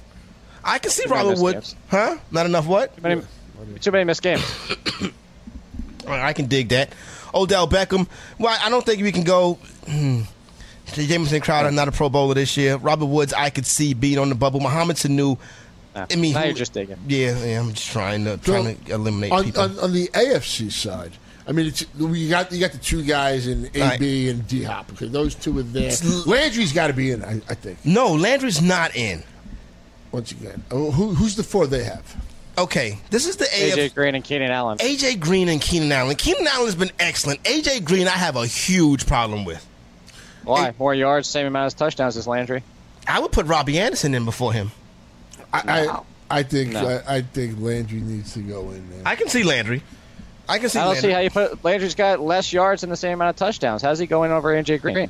[0.65, 1.77] I can see Too many Robert missed Woods, games.
[1.91, 2.17] huh?
[2.31, 2.97] Not enough what?
[2.97, 3.23] Too many,
[3.81, 4.43] too many missed games.
[5.03, 5.09] All
[6.09, 6.93] right, I can dig that.
[7.35, 8.09] Odell Beckham.
[8.38, 9.55] Well, I don't think we can go.
[9.87, 10.23] Hmm.
[10.87, 12.77] Jamison Crowder, not a Pro Bowler this year.
[12.77, 14.61] Robert Woods, I could see being on the bubble.
[14.61, 15.38] Mohamed Sanu.
[15.95, 16.97] Nah, I mean, now you're just digging.
[17.07, 19.63] Yeah, yeah, I'm just trying to trying to eliminate on, people.
[19.63, 21.13] on, on the AFC side,
[21.47, 24.01] I mean, it's, you got you got the two guys in AB Right.
[24.35, 24.91] and D Hop.
[24.93, 25.93] Okay, those two are there.
[26.27, 27.85] Landry's got to be in, I, I think.
[27.85, 29.23] no, Landry's not in.
[30.13, 32.17] Once again, oh, who, who's the four they have?
[32.59, 33.95] Okay, this is the AJ AFC.
[33.95, 34.77] Green and Keenan Allen.
[34.79, 36.15] AJ Green and Keenan Allen.
[36.17, 37.43] Keenan Allen has been excellent.
[37.45, 39.67] AJ Green, I have a huge problem with.
[40.45, 40.75] Why?
[40.79, 42.63] More yards, same amount of touchdowns as Landry.
[43.09, 44.71] I would put Robbie Anderson in before him.
[45.53, 46.07] I No.
[46.31, 46.87] I, I think No.
[47.07, 49.03] I, I think Landry needs to go in there.
[49.05, 49.83] I can see Landry.
[50.49, 50.79] I can see.
[50.79, 51.11] I don't Landry.
[51.11, 53.83] see how you put Landry's got less yards and the same amount of touchdowns.
[53.83, 55.09] How's he going over AJ Green?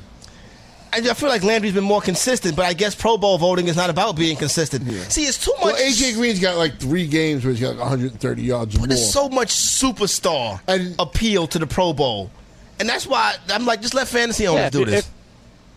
[0.91, 3.75] I I feel like Landry's been more consistent, but I guess Pro Bowl voting is
[3.75, 4.87] not about being consistent.
[5.11, 5.63] See, it's too much.
[5.63, 8.87] well, AJ Green's got like three games where he's got like 130 yards or more.
[8.87, 12.29] There's so much superstar And- appeal to the Pro Bowl,
[12.79, 14.99] and that's why I'm like, just let fantasy owners Yeah, do if- this.
[15.07, 15.11] if-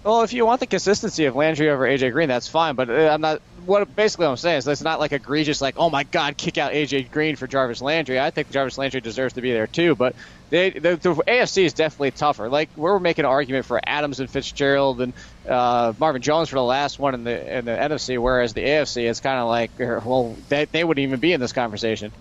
[0.04, 2.74] well, if you want the consistency of Landry over AJ Green, that's fine.
[2.76, 3.40] But uh, I'm not.
[3.66, 6.58] What basically what I'm saying is it's not like egregious, like oh my God, kick
[6.58, 8.18] out AJ Green for Jarvis Landry.
[8.18, 9.94] I think Jarvis Landry deserves to be there too.
[9.94, 10.14] But
[10.50, 12.48] they, the, the AFC is definitely tougher.
[12.48, 15.12] Like we're making an argument for Adams and Fitzgerald and
[15.48, 19.04] uh, Marvin Jones for the last one in the in the NFC, whereas the AFC
[19.04, 22.12] is kind of like er, well they, they wouldn't even be in this conversation.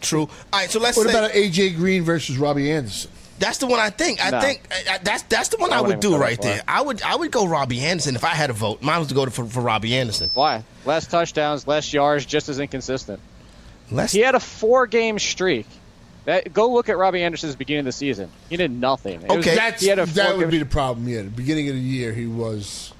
[0.00, 0.22] True.
[0.22, 3.10] All right, so let's what say about AJ Green versus Robbie Anderson?
[3.38, 4.24] That's the one I think.
[4.24, 4.40] I No.
[4.40, 6.62] think uh, that's that's the one I I, would do right there.
[6.68, 8.82] I would I would go Robbie Anderson if I had a vote.
[8.82, 10.30] Mine was to go to, for, for Robbie Anderson.
[10.34, 10.64] Why?
[10.84, 13.20] Less touchdowns, less yards, just as inconsistent.
[13.90, 15.66] Let's He had a four game streak.
[16.24, 18.30] That, go look at Robbie Anderson's beginning of the season.
[18.48, 19.20] He did nothing.
[19.20, 19.54] It was- Okay.
[19.56, 21.06] That's, he had a that would be the problem.
[21.06, 22.94] Yeah, the beginning of the year he was.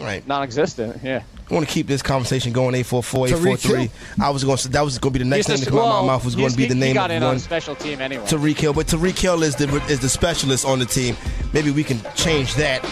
[0.00, 0.26] all right.
[0.26, 1.00] non-existent.
[1.04, 1.22] Yeah.
[1.50, 2.74] I want to keep this conversation going.
[2.76, 3.90] 844 Tyreek 843.
[4.24, 5.86] I was going to that was going to be the next name to come out
[6.00, 7.28] of my mouth was going to be the he- name He got of in on
[7.30, 7.36] one.
[7.36, 8.24] a special team anyway.
[8.24, 11.16] Tyreek Hill, but Tyreek Hill is the is the specialist on the team.
[11.52, 12.84] Maybe we can change that.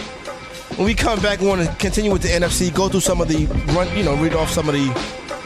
[0.75, 2.73] When we come back, we want to continue with the NFC.
[2.73, 4.91] Go through some of the run, you know, read off some of the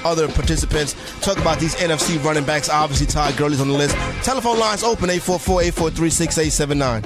[0.05, 0.95] other participants.
[1.21, 2.69] Talk about these NFC running backs.
[2.69, 3.95] Obviously, Todd Gurley's on the list.
[4.23, 7.05] Telephone lines open 844-843-6879.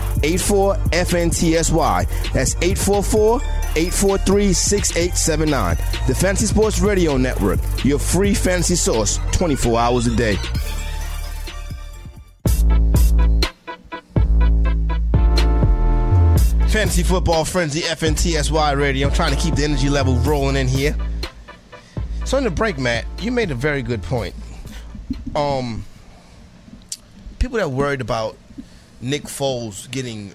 [0.23, 2.31] 84 FNTSY.
[2.33, 3.41] That's 844
[3.75, 5.77] 843 6879.
[6.07, 10.37] The Fantasy Sports Radio Network, your free fantasy source 24 hours a day.
[16.71, 19.09] Fantasy Football Frenzy FNTSY Radio.
[19.09, 20.95] I'm trying to keep the energy level rolling in here.
[22.23, 24.33] So in the break, Matt, you made a very good point.
[25.35, 25.83] Um,
[27.39, 28.37] people that worried about
[29.01, 30.33] Nick Foles getting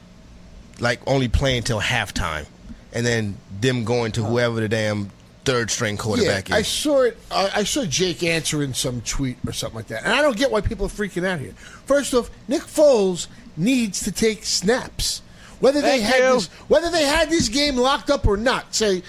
[0.81, 2.47] like only playing till halftime,
[2.93, 5.11] and then them going to whoever the damn
[5.45, 6.67] third string quarterback Yeah, quarterback I is.
[6.69, 7.17] saw it.
[7.31, 10.51] Uh, I saw Jake answering some tweet or something like that, and I don't get
[10.51, 11.53] why people are freaking out here.
[11.87, 13.27] First off, Nick Foles
[13.57, 15.23] needs to take snaps,
[15.61, 16.35] whether they Thank had you.
[16.35, 18.75] this, whether they had this game locked up or not.
[18.75, 19.03] Say,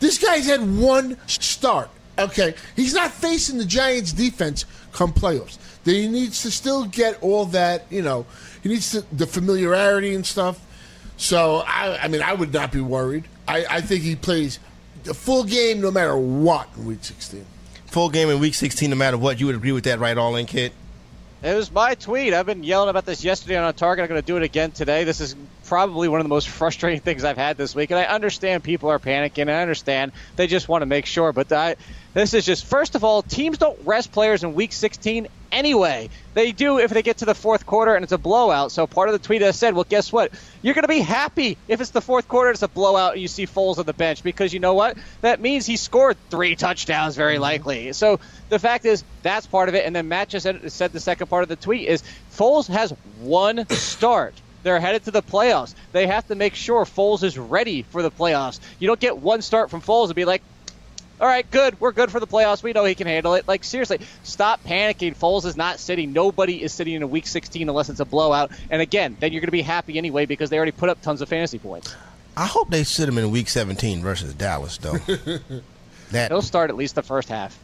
[0.00, 1.88] this guy's had one start.
[2.18, 5.58] Okay, he's not facing the Giants' defense come playoffs.
[5.84, 7.84] Then he needs to still get all that.
[7.90, 8.26] You know,
[8.66, 10.60] he needs to, the familiarity and stuff.
[11.16, 13.24] So I, I mean, I would not be worried.
[13.46, 14.58] I, I think he plays
[15.04, 17.46] the full game no matter what in Week 16.
[17.86, 19.38] Full game in Week 16, no matter what.
[19.38, 20.18] You would agree with that, right?
[20.18, 20.72] All in, kid.
[21.44, 22.34] It was my tweet.
[22.34, 24.02] I've been yelling about this yesterday on a Target.
[24.02, 25.04] I'm going to do it again today.
[25.04, 27.92] This is probably one of the most frustrating things I've had this week.
[27.92, 29.48] And I understand people are panicking.
[29.48, 31.32] I understand they just want to make sure.
[31.32, 31.76] But I,
[32.14, 36.10] this is just, first of all, teams don't rest players in week 16 anyway.
[36.34, 38.70] They do if they get to the fourth quarter and it's a blowout.
[38.70, 40.32] So part of the tweet I said, well, guess what?
[40.60, 43.28] You're going to be happy if it's the fourth quarter, it's a blowout, and you
[43.28, 44.98] see Foles on the bench because you know what?
[45.22, 47.42] That means he scored three touchdowns, very mm-hmm.
[47.42, 47.92] likely.
[47.94, 49.86] So the fact is, that's part of it.
[49.86, 52.90] And then Matt just said, said the second part of the tweet is Foles has
[53.20, 54.34] one start.
[54.62, 55.74] They're headed to the playoffs.
[55.92, 58.60] They have to make sure Foles is ready for the playoffs.
[58.78, 60.42] You don't get one start from Foles and be like,
[61.20, 61.80] all right, good.
[61.80, 62.62] We're good for the playoffs.
[62.62, 63.48] We know he can handle it.
[63.48, 65.16] Like, seriously, stop panicking.
[65.16, 66.12] Foles is not sitting.
[66.12, 68.50] Nobody is sitting in a week 16 unless it's a blowout.
[68.70, 71.22] And again, then you're going to be happy anyway because they already put up tons
[71.22, 71.94] of fantasy points.
[72.36, 74.98] I hope they sit him in week 17 versus Dallas, though.
[76.10, 77.58] that He'll start at least the first half.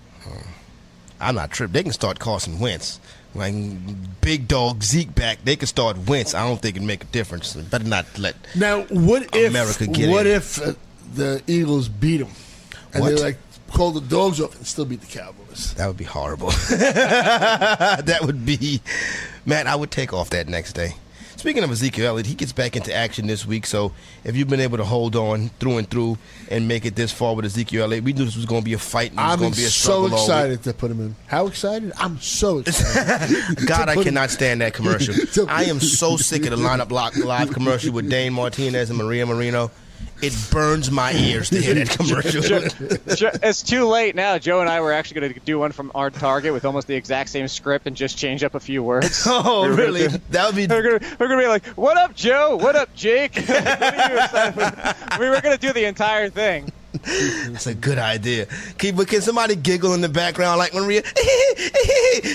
[1.20, 1.74] I'm not tripped.
[1.74, 3.00] They can start Carson Wentz.
[3.34, 3.54] Like
[4.20, 6.34] big dog Zeke back, they can start Wentz.
[6.34, 7.54] I don't think it'd make a difference.
[7.54, 8.36] Better not let.
[8.54, 10.36] Now, what if America get what in.
[10.36, 10.74] if uh,
[11.14, 12.28] the Eagles beat them
[12.94, 13.16] and What?
[13.16, 13.36] they like
[13.70, 15.74] call the dogs off and still beat the Cowboys?
[15.74, 16.50] That would be horrible.
[16.70, 18.80] that would be,
[19.46, 19.66] man.
[19.66, 20.94] I would take off that next day.
[21.36, 23.66] Speaking of Ezekiel Elliott, he gets back into action this week.
[23.66, 23.90] So
[24.22, 26.16] if you've been able to hold on through and through
[26.48, 28.74] and make it this far with Ezekiel Elliott, we knew this was going to be
[28.74, 29.10] a fight.
[29.10, 30.18] And it was I'm going to be a so struggle all week.
[30.30, 31.16] excited to put him in.
[31.26, 31.90] How excited?
[31.98, 33.66] I'm so excited.
[33.66, 35.16] God, I cannot stand that commercial.
[35.48, 39.26] I am so sick of the lineup lock live commercial with Dane Martinez and Maria
[39.26, 39.72] Marino.
[40.22, 42.42] It burns my ears to hear that commercial.
[43.16, 44.38] Jo- it's too late now.
[44.38, 46.94] Joe and I were actually going to do one from our target with almost the
[46.94, 49.24] exact same script and just change up a few words.
[49.28, 50.06] oh, We were gonna really?
[50.30, 50.66] That would be.
[50.68, 52.56] We're gonna, we're gonna be like, "What up, Joe?
[52.56, 56.70] What up, Jake?" What are you we were gonna do the entire thing.
[56.92, 58.46] That's a good idea.
[58.78, 61.02] Can, but can somebody giggle in the background like Maria?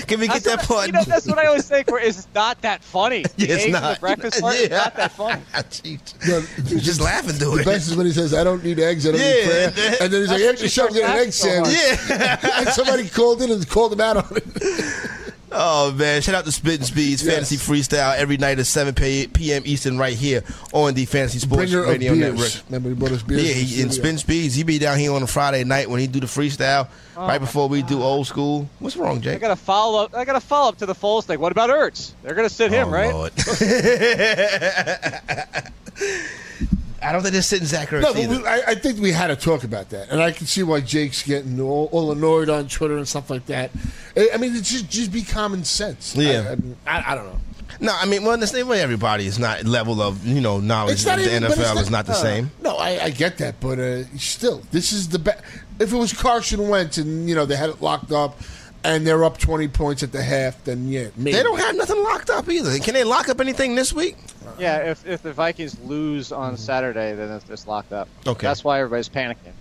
[0.06, 0.86] can we get That's that what- part?
[0.88, 1.84] You know, that's what I always say.
[1.84, 3.24] For is not that funny.
[3.36, 3.94] The Yeah, it's not.
[3.94, 4.76] The breakfast part is Yeah.
[4.78, 5.40] not that funny.
[5.52, 6.28] Jeez.
[6.28, 7.64] No, You just laughing and do The it.
[7.66, 9.06] best is when he says, "I don't need eggs.
[9.06, 11.02] I don't need Yeah, prayer." that- And then he's like, That's "After when show, she
[11.02, 12.58] an egg starts laughing sandwich." Yeah.
[12.60, 15.27] and somebody called in and called him out on it.
[15.50, 16.20] Oh man!
[16.20, 17.32] Shout out to Spit and Speeds Yes.
[17.32, 19.62] Fantasy Freestyle every night at 7 p.m.
[19.64, 22.32] Eastern right here on the Fantasy Sports Bringer Radio beers.
[22.32, 22.52] Network.
[22.66, 23.42] Remember, he brought us beers.
[23.42, 23.90] Yeah, he, in studio.
[23.90, 26.88] Spin Speeds, he be down here on a Friday night when he do the freestyle
[27.16, 28.68] oh right before we do old school.
[28.78, 29.34] What's wrong, Jay?
[29.34, 30.14] I got a follow up.
[30.14, 31.40] I got a follow up to the Foles thing.
[31.40, 32.12] What about Ertz?
[32.22, 33.32] They're gonna sit him, oh, right?
[37.00, 37.08] Lord.
[37.08, 39.28] I don't think they're sitting Zach Ertz No, but we, I, I think we had
[39.28, 42.68] to talk about that, and I can see why Jake's getting all, all annoyed on
[42.68, 43.70] Twitter and stuff like that.
[44.16, 46.14] I, I mean, it's just just be common sense.
[46.16, 46.46] Yeah.
[46.48, 47.40] I, I, mean, I, I don't know.
[47.80, 50.58] No, I mean, well, in the same way everybody is not level of you know
[50.58, 52.50] knowledge It's of not the even, but it's NFL is not the no, same.
[52.62, 55.42] No, I, I get that, but uh, still, this is the best.
[55.78, 58.40] If it was Carson Wentz and you know they had it locked up,
[58.88, 61.36] and they're up twenty points at the half, then yeah, maybe.
[61.36, 62.78] They don't have nothing locked up either.
[62.78, 64.16] Can they lock up anything this week?
[64.58, 68.08] Yeah, if, if the Vikings lose on Saturday, then it's, it's locked up.
[68.26, 68.46] Okay.
[68.46, 69.52] That's why everybody's panicking.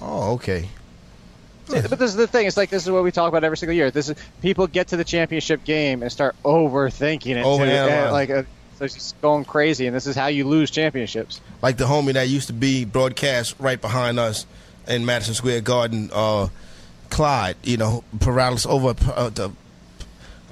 [0.00, 0.68] Oh, okay.
[1.68, 2.46] But this is the thing.
[2.46, 3.90] It's like this is what we talk about every single year.
[3.90, 7.44] This is people get to the championship game and start overthinking it.
[7.44, 7.86] Overanalyze.
[7.86, 7.92] too.
[7.92, 8.42] And, like uh,
[8.78, 11.40] so it's just going crazy, and this is how you lose championships.
[11.60, 14.46] Like the homie that used to be broadcast right behind us
[14.88, 16.48] in Madison Square Garden, uh,
[17.12, 17.56] Clyde.
[17.62, 19.50] You know, paralysis over uh, the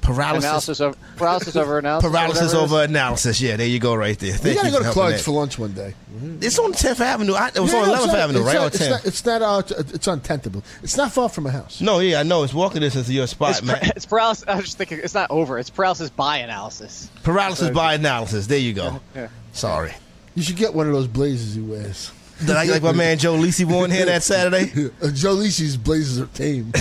[0.01, 0.43] paralysis.
[0.45, 2.09] Analysis over paralysis over analysis.
[2.09, 2.71] Paralysis whatever it is.
[2.73, 3.41] over analysis.
[3.41, 4.29] Yeah, there you go, right there.
[4.31, 5.93] You Thank gotta you go for to helping Clyde's for lunch one day.
[6.41, 7.33] It's on 10th Avenue.
[7.33, 8.53] I, it was Yeah, on no, 11th it's not- Avenue, right?
[8.55, 9.05] Not, or it's not.
[9.05, 9.41] It's not.
[9.41, 10.63] Uh, it's on Tenth.
[10.83, 11.81] It's not far from my house.
[11.81, 12.43] no, yeah, I know.
[12.43, 13.79] It's walking distance to your spot, It's, man.
[13.79, 14.45] par- it's paralysis.
[14.47, 15.57] I was just thinking it's not over.
[15.59, 17.09] It's paralysis by analysis.
[17.23, 18.47] Paralysis by analysis.
[18.47, 18.99] There you go.
[19.15, 19.27] Yeah.
[19.53, 19.93] Sorry.
[20.35, 22.11] You should get one of those blazers he wears.
[22.47, 24.71] Like, like my man Joe Lisi wore in here that Saturday.
[25.01, 26.71] Uh, Joe Lisi's blazers are tame.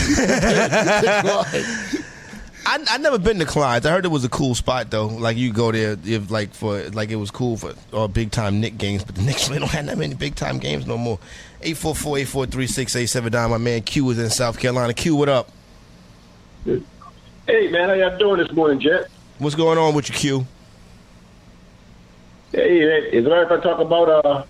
[2.67, 3.87] I I never been to Clyde's.
[3.87, 5.07] I heard it was a cool spot though.
[5.07, 8.61] Like you go there if like for like it was cool for uh, big time
[8.61, 11.19] Knick games, but the Knicks really don't have that many big time games no more.
[11.63, 14.95] 844-843-687 My man Q is in South Carolina.
[14.95, 15.51] Q, what up?
[16.65, 19.09] Hey man, how y'all doing this morning, Jet?
[19.39, 20.47] What's going on with you, Q?
[22.53, 24.45] Hey, is it all right if I talk about uh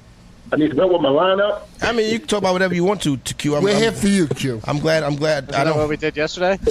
[0.53, 1.63] I need to know what my lineup?
[1.81, 3.55] I mean, you can talk about whatever you want to, to Q.
[3.55, 4.61] I'm, We're I'm, here for you, Q.
[4.65, 5.05] I'm glad.
[5.05, 5.53] I'm glad.
[5.53, 6.59] I Isn't that what we did yesterday?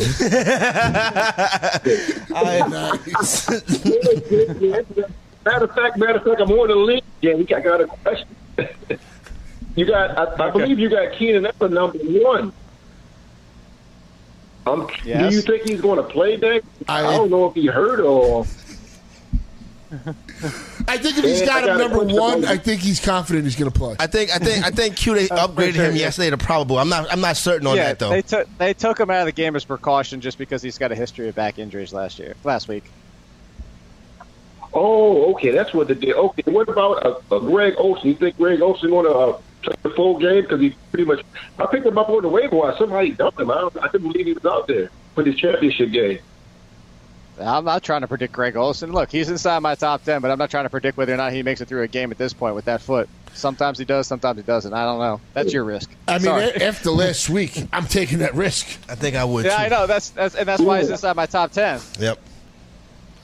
[5.46, 7.04] Matter of fact, matter of fact, I'm on the link.
[7.22, 8.28] Yeah, we got, got a question.
[9.76, 12.54] you got, I, I believe you got Keenan Allen number one.
[14.68, 15.30] Um, Yes.
[15.30, 16.62] Do you think he's going to play that?
[16.88, 18.46] I- I, don't know if he hurt or.
[19.92, 23.72] I think if he's got I him number one, I think he's confident he's going
[23.72, 23.96] to play.
[24.00, 26.78] I think I think I think Q they upgraded him yesterday to probable.
[26.78, 28.10] I'm not I'm not certain on yeah, that though.
[28.10, 30.92] they took they took him out of the game as precaution just because he's got
[30.92, 32.84] a history of back injuries last year, last week.
[34.74, 36.16] Oh, okay, that's what they did.
[36.16, 38.10] Okay, what about uh, uh, Greg Olsen?
[38.10, 41.26] You think Greg Olsen going to uh, play the full game because he pretty much?
[41.58, 42.76] I picked him up on the waiver wire.
[42.78, 43.50] Somehow he dumped him.
[43.50, 46.20] I, don't, I couldn't believe he was out there for this championship game.
[47.40, 48.92] I'm not trying to predict Greg Olsen.
[48.92, 51.32] Look, he's inside my top ten, but I'm not trying to predict whether or not
[51.34, 53.08] he makes it through a game at this point with that foot.
[53.34, 54.74] Sometimes he does, sometimes he doesn't.
[54.74, 55.22] I don't know.
[55.34, 55.90] That's your risk.
[56.08, 56.44] I mean, Sorry.
[56.46, 58.68] a- after last week, I'm taking that risk.
[58.90, 59.46] I think I would.
[59.46, 59.64] yeah, too.
[59.64, 59.88] I know.
[59.88, 61.80] That's that's and that's why he's inside my top ten.
[62.00, 62.20] Yep.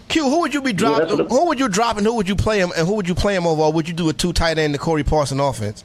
[0.07, 1.07] Q, who would you be dropping?
[1.07, 2.71] that's what- who would you drop and who would you play him?
[2.77, 3.63] And who would you play him over?
[3.63, 5.83] Or would you do a two tight end to Corey Parson offense?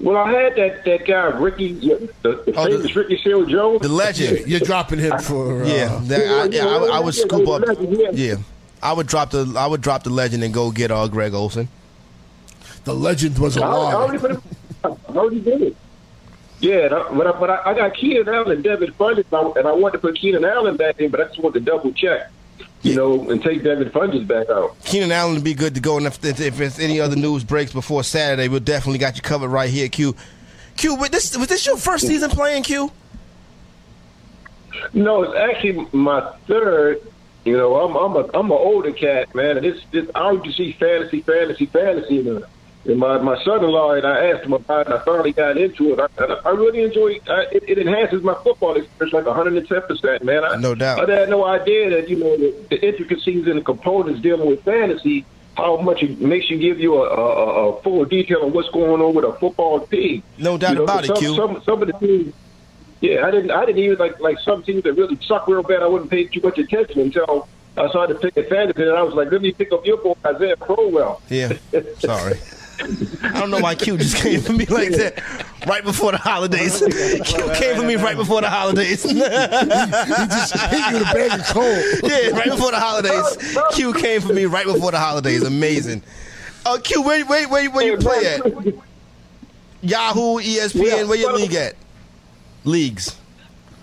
[0.00, 3.82] Well, I had that that guy Ricky, the, the Oh, the- famous Ricky Seals-Jones.
[3.82, 4.46] The legend.
[4.48, 5.62] You're dropping him for.
[5.62, 7.62] Uh, Yeah, that, I, yeah, I, would- I would scoop up.
[7.80, 8.08] Yeah.
[8.12, 8.34] Yeah,
[8.82, 11.68] I would drop the I would drop the legend and go get uh Greg Olsen.
[12.84, 14.20] The legend was I, I already alive.
[14.20, 14.42] put him.
[15.08, 15.76] I already did it.
[16.60, 19.72] Yeah, but I, but I, I got Keenan Allen Devin Funchess, and I, and I
[19.72, 22.30] wanted to put Keenan Allen back in, but I just wanted to double check,
[22.82, 24.78] you know, and take Devin Funchess back out.
[24.84, 27.44] Keenan Allen would be good to go, and if, if, if there's any other news
[27.44, 30.16] breaks before Saturday, we'll definitely got you covered right here, Q.
[30.76, 32.90] Q, was this was this your first season playing Q?
[34.94, 37.00] No, it's actually my third.
[37.44, 40.44] You know, I'm I'm a I'm an older cat, man, and this this I used
[40.44, 42.40] to see fantasy, fantasy, fantasy, uh,
[42.86, 44.92] and my my son-in-law and I asked him about it.
[44.92, 46.00] and I finally got into it.
[46.00, 47.64] I, I really enjoy I, uh, it.
[47.68, 50.44] It enhances my football experience like 110 percent, man.
[50.44, 51.10] I, No doubt.
[51.10, 54.62] I had no idea that you know the, the intricacies and the components dealing with
[54.64, 55.26] fantasy.
[55.56, 59.02] How much it makes you give you a, a, a full detail of what's going
[59.02, 60.22] on with a football team.
[60.38, 61.36] No doubt You know, about it, some, Q.
[61.36, 62.32] Some, some of the teams
[63.00, 63.50] yeah, I didn't.
[63.50, 65.82] I didn't even like like some teams that really suck real bad.
[65.82, 69.14] I wouldn't pay too much attention until I started to pick advantage, and I was
[69.14, 71.22] like, let me pick up your boy Isaiah Crowell.
[71.28, 71.52] Yeah.
[71.98, 72.38] Sorry.
[73.22, 75.22] I don't know why Q just came for me like that
[75.66, 76.78] right before the holidays.
[77.24, 79.02] Q came for me right before the holidays.
[79.10, 81.62] He just hit you with a bag of coal.
[82.10, 83.56] yeah, right before the holidays.
[83.72, 85.42] Q came for me right before the holidays.
[85.42, 86.02] Amazing.
[86.64, 88.74] Uh, Q, where, where, where, where you play at?
[89.82, 91.74] Yahoo, ESPN, where your league at?
[92.64, 93.16] Leagues.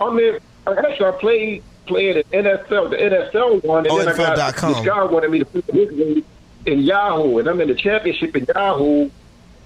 [0.00, 4.16] I'm mean, actually, I played played at NFL, the NFL one, and Oh, then I
[4.16, 4.72] got NFL.com.
[4.74, 6.24] this guy wanted me to put this league
[6.66, 9.10] in Yahoo, and I'm in the championship in Yahoo,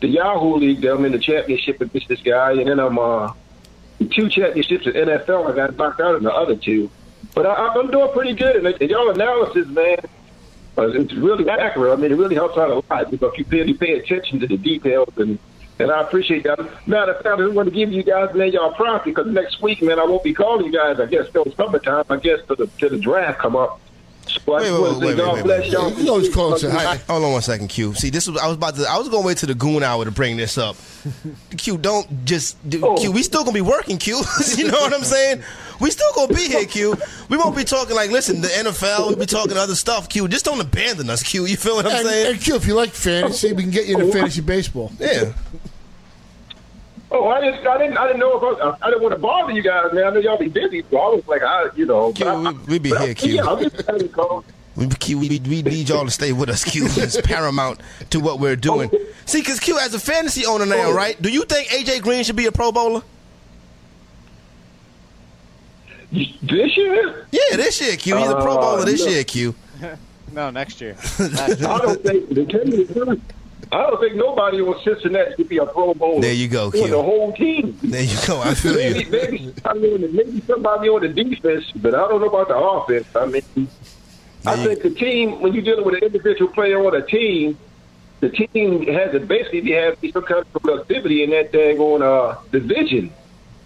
[0.00, 0.84] the Yahoo league.
[0.84, 3.32] I'm in the championship against this guy, and then I'm uh
[4.10, 5.50] two championships in NFL.
[5.50, 6.90] I got knocked out in the other two,
[7.34, 8.56] but I, I'm doing pretty good.
[8.56, 9.98] And, and y'all analysis, man,
[10.78, 11.96] uh, it's really accurate.
[11.96, 14.56] I mean, it really helps out a lot because you really pay attention to the
[14.56, 15.38] details and.
[15.78, 16.60] And I appreciate that.
[16.86, 19.60] Matter of fact, I just want to give you guys, man, y'all props because next
[19.62, 21.00] week, man, I won't be calling you guys.
[21.00, 22.04] I guess till summertime.
[22.08, 23.80] I guess till the till the draft come up.
[24.26, 25.90] So I Wait, wait, wait, God wait, bless wait, y'all.
[25.92, 27.94] You always call it to- I, hold on one second, Q.
[27.94, 28.86] See, this was I was about to.
[28.88, 30.76] I was going to wait to the goon hour to bring this up.
[31.56, 32.86] Q, don't just do.
[32.86, 32.96] Oh.
[32.96, 33.98] Q, we still gonna be working.
[33.98, 34.22] Q,
[34.56, 35.42] you know what I'm saying?
[35.80, 36.96] We still gonna be here, Q.
[37.28, 39.08] We won't be talking like, listen, the NFL.
[39.08, 40.08] We'll be talking other stuff.
[40.08, 41.44] Q, just don't abandon us, Q.
[41.46, 42.32] You feel what I'm And, saying?
[42.34, 44.12] and Q, if you like fantasy, we can get you into oh.
[44.12, 44.92] fantasy baseball.
[45.00, 45.32] Yeah.
[47.14, 49.52] Oh, I didn't, I didn't, I didn't know if I, I didn't want to bother
[49.52, 50.04] you guys, man.
[50.04, 52.50] I know y'all be busy, so I was like, I, you know, Q, but I-
[52.52, 53.34] we- we be here, Q.
[53.34, 54.44] Yeah, I'm just telling you,
[54.76, 56.86] We, Q, we, we need y'all to stay with us, Q.
[56.88, 58.90] It's paramount to what we're doing.
[59.26, 61.20] See, because Q, as a fantasy owner now, right?
[61.20, 63.02] Do you think AJ Green should be a Pro Bowler?
[66.10, 68.16] This year, Yeah, this year, Q.
[68.16, 69.10] He's a Pro Uh, Bowler this no.
[69.12, 69.54] year, Q.
[70.32, 70.96] No, next year.
[71.18, 71.26] I
[71.82, 72.30] don't think.
[72.34, 73.20] to tell you the truth,
[73.70, 76.20] I don't think nobody on Cincinnati should be a Pro Bowler.
[76.20, 76.88] There you go, On Q.
[76.88, 77.78] the whole team.
[77.82, 78.40] There you go.
[78.42, 79.10] I feel Maybe, you.
[79.10, 83.06] maybe, I mean, maybe somebody on the defense, but I don't know about the offense.
[83.14, 83.68] I mean,
[84.44, 84.64] I Yeah.
[84.66, 87.58] think the team, when you're dealing with an individual player on a team,
[88.20, 93.10] the team has to basically have some kind of productivity in that daggone uh, division.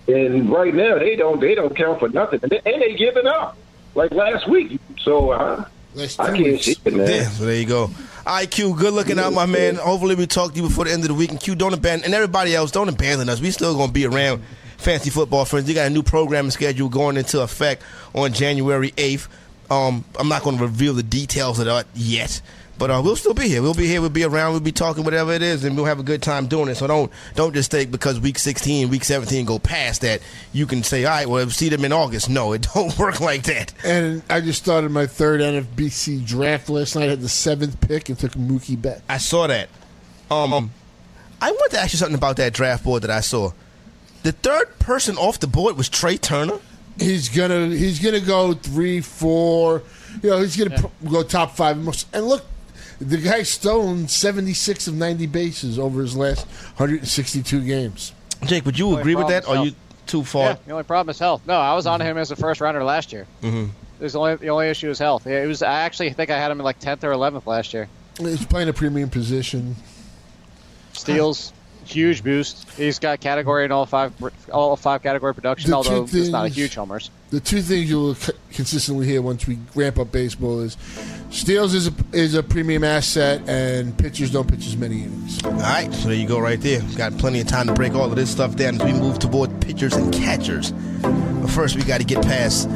[0.08, 3.26] And right now, they don't they don't count for nothing, and they, and they giving
[3.26, 3.56] up
[3.96, 4.78] like last week.
[5.00, 5.64] So uh,
[5.96, 6.64] Last I two can't weeks.
[6.66, 7.08] see it, man.
[7.08, 7.88] Yeah, so there you go.
[8.26, 9.76] IQ, Q, good looking out, my man.
[9.76, 11.30] Hopefully we talk to you before the end of the week.
[11.30, 13.40] And Q, don't abandon, and everybody else, don't abandon us.
[13.40, 14.42] We still going to be around.
[14.76, 17.82] Fantasy Football Frenzy, you got a new programming schedule going into effect
[18.14, 19.26] on January 8th.
[19.70, 22.40] Um, I'm not going to reveal the details of that yet,
[22.78, 23.62] but uh, we'll still be here.
[23.62, 24.00] We'll be here.
[24.00, 24.52] We'll be around.
[24.52, 26.76] We'll be talking whatever it is, and we'll have a good time doing it.
[26.76, 30.20] So don't don't just think because week 16, week 17 go past that
[30.52, 32.28] you can say, all right, well, see them in August.
[32.28, 33.72] No, it don't work like that.
[33.84, 37.06] And I just started my third NFBC draft last night.
[37.06, 39.02] I had the seventh pick and took Mookie Betts.
[39.08, 39.68] I saw that.
[40.30, 40.72] Um,
[41.40, 43.52] I want to ask you something about that draft board that I saw.
[44.22, 46.58] The third person off the board was Trea Turner.
[46.98, 49.82] He's gonna he's gonna go three, four.
[50.22, 51.76] You know, he's going to go top five.
[51.82, 52.44] Most, and look,
[53.00, 58.12] the guy stolen 76 of 90 bases over his last 162 games.
[58.44, 59.48] Jake, would you agree with that?
[59.48, 59.74] Or is you
[60.06, 60.42] too far?
[60.42, 60.64] Yeah, far?
[60.66, 61.42] the only problem is health.
[61.46, 63.26] No, I was on him as a first rounder last year.
[63.42, 63.70] Mhm.
[63.98, 65.26] There's the only the only issue is health.
[65.26, 65.62] Yeah, it was.
[65.62, 67.88] I actually think I had him in like tenth or eleventh last year.
[68.18, 69.76] He's playing a premium position.
[70.92, 71.52] Steals,
[71.86, 72.68] huge boost.
[72.72, 74.12] He's got category in all five
[74.52, 75.70] all five category production.
[75.70, 77.10] The two although it's not a things- huge homers.
[77.30, 78.16] The two things you'll
[78.52, 80.76] consistently hear once we ramp up baseball is
[81.30, 85.44] Steals is a, is a premium asset, and pitchers don't pitch as many innings.
[85.44, 86.80] All right, so there you go, right there.
[86.96, 89.60] Got plenty of time to break all of this stuff down as we move toward
[89.60, 90.70] pitchers and catchers.
[91.02, 92.68] But first, we got to get past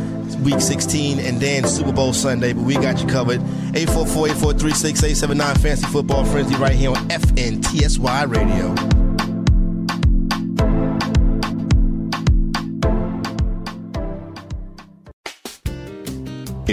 [0.42, 2.52] Week 16 and then Super Bowl Sunday.
[2.52, 3.40] But we got you covered.
[3.72, 8.99] 844-843-6879 Fantasy Football Frenzy right here on FNTSY Radio.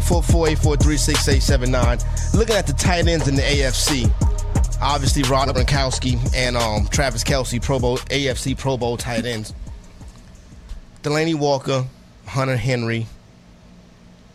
[0.00, 2.34] 844-843-6879.
[2.34, 4.10] Looking at the tight ends in the AFC.
[4.80, 9.54] Obviously, Rob Gronkowski and um, Travis Kelce, Pro Bowl, AFC Pro Bowl tight ends.
[11.02, 11.84] Delanie Walker,
[12.26, 13.06] Hunter Henry.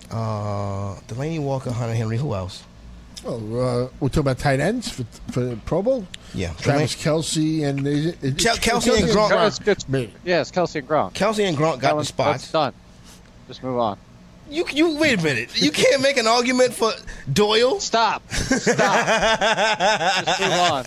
[0.09, 2.15] Uh, Delanie Walker, Hunter Henry.
[2.17, 2.63] Who else?
[3.25, 6.07] Oh, uh, we're talking about tight ends for, for Pro Bowl.
[6.33, 9.47] Yeah, Travis Kelce and is it- is it- Kel- Kelce and Gronk.
[9.47, 10.13] It's, it's, Me.
[10.25, 11.13] Kelce and Gronk.
[11.13, 12.41] Kelce and Gronk That got the one's- spots.
[12.43, 12.73] That's done.
[13.47, 13.97] Just move on.
[14.49, 15.61] You you wait a minute.
[15.61, 16.91] You can't make an argument for
[17.31, 17.79] Doyle.
[17.79, 18.29] Stop.
[18.31, 20.25] Stop.
[20.25, 20.85] Just move on.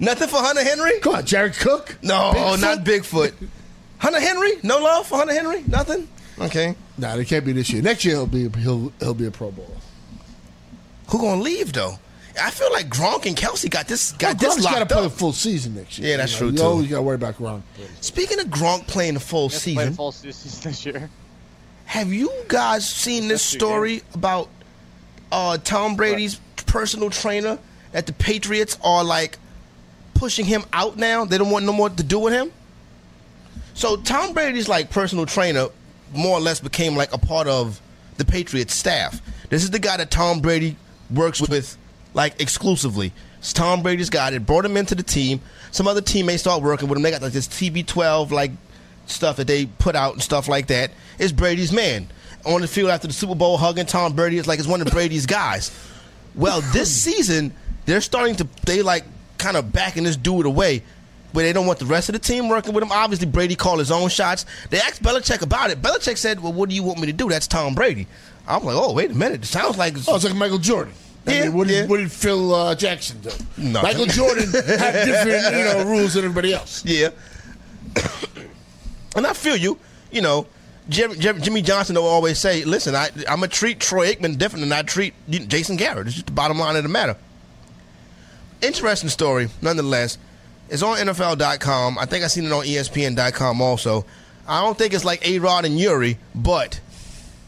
[0.00, 1.00] Nothing for Hunter Henry.
[1.00, 1.96] Come on, Jared Cook.
[2.02, 2.60] No, Bigfoot?
[2.60, 3.32] not Bigfoot.
[3.98, 4.52] Hunter Henry.
[4.62, 5.62] No love for Hunter Henry.
[5.66, 6.08] Nothing.
[6.38, 6.74] Okay.
[6.98, 7.82] No, it can't be this year.
[7.82, 9.68] Next year he'll be he'll he'll be a Pro Bowler.
[11.08, 11.98] Who gonna leave though?
[12.42, 15.00] I feel like Gronk and Kelce got this got this Gronk's got to locked play
[15.00, 15.12] the up.
[15.12, 16.10] full season next year.
[16.10, 16.62] Yeah, that's You true, You too.
[16.64, 17.62] always got to worry about Gronk.
[18.02, 20.84] Speaking of Gronk playing the full He has to play season, the full season this
[20.86, 21.10] year.
[21.86, 24.48] Have you guys seen this story about
[25.32, 27.58] uh, Tom Brady's personal trainer
[27.92, 29.38] that the Patriots are like
[30.14, 31.24] pushing him out now?
[31.24, 32.52] They don't want no more to do with him.
[33.74, 35.68] So Tom Brady's like personal trainer
[36.12, 37.80] more or less became like a part of
[38.16, 39.20] the Patriots staff.
[39.48, 40.76] This is the guy that Tom Brady
[41.10, 41.76] works with
[42.14, 43.12] like exclusively.
[43.38, 45.40] It's Tom Brady's guy that brought him into the team.
[45.70, 47.02] Some other teammates start working with him.
[47.02, 48.50] They got like this TB12 like
[49.06, 50.90] stuff that they put out and stuff like that.
[51.18, 52.08] It's Brady's man.
[52.44, 54.88] On the field after the Super Bowl hugging Tom Brady, it's like it's one of
[54.88, 55.70] Brady's guys.
[56.34, 57.52] Well, this season
[57.86, 59.04] they're starting to they like
[59.38, 60.82] kind of backing this dude away,
[61.32, 62.92] where they don't want the rest of the team working with him.
[62.92, 64.46] Obviously, Brady called his own shots.
[64.70, 65.82] They asked Belichick about it.
[65.82, 67.28] Belichick said, "Well, what do you want me to do?
[67.28, 68.06] That's Tom Brady."
[68.46, 69.42] I'm like, "Oh, wait a minute.
[69.42, 70.94] It sounds like it's, Oh, it's like Michael Jordan.
[71.26, 71.86] I Yeah, mean, what, did, yeah.
[71.86, 73.30] what did Phil uh, Jackson do?
[73.58, 73.82] No.
[73.82, 76.84] Michael Jordan had different you know rules than everybody else.
[76.86, 77.08] Yeah.
[79.16, 79.78] And I feel you.
[80.12, 80.46] You know,
[80.88, 84.38] Jim, Jim, Jimmy Johnson will always say, listen, I, I'm going to treat Troy Aikman
[84.38, 86.06] different than I treat Jason Garrett.
[86.06, 87.16] It's just the bottom line of the matter.
[88.62, 90.18] Interesting story, nonetheless.
[90.68, 91.98] It's on NFL.com.
[91.98, 94.04] I think I seen it on ESPN.com also.
[94.46, 96.80] I don't think it's like A-Rod and Yuri, but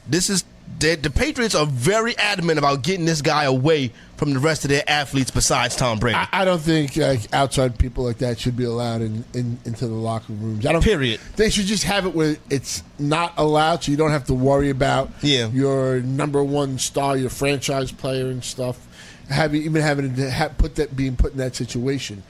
[0.08, 0.44] this is
[0.78, 4.68] the, the Patriots are very adamant about getting this guy away from the rest of
[4.70, 6.16] their athletes besides Tom Brady.
[6.16, 9.86] I, I don't think like, outside people like that should be allowed in, in into
[9.86, 10.66] the locker rooms.
[10.66, 10.84] I don't.
[10.84, 11.20] Period.
[11.36, 14.68] They should just have it where it's not allowed, so you don't have to worry
[14.70, 15.48] about Yeah.
[15.48, 18.84] your number one star, your franchise player, and stuff.
[19.30, 22.22] Having even having to ha- put that being put in that situation.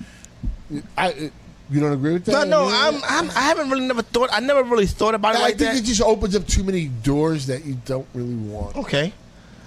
[0.97, 1.30] I.
[1.70, 2.32] You don't agree with that?
[2.49, 4.30] no, no, I'm, I'm, I haven't really never thought.
[4.32, 5.78] I never really thought about it I like think that.
[5.82, 8.74] it just opens up too many doors that you don't really want.
[8.76, 9.12] okay,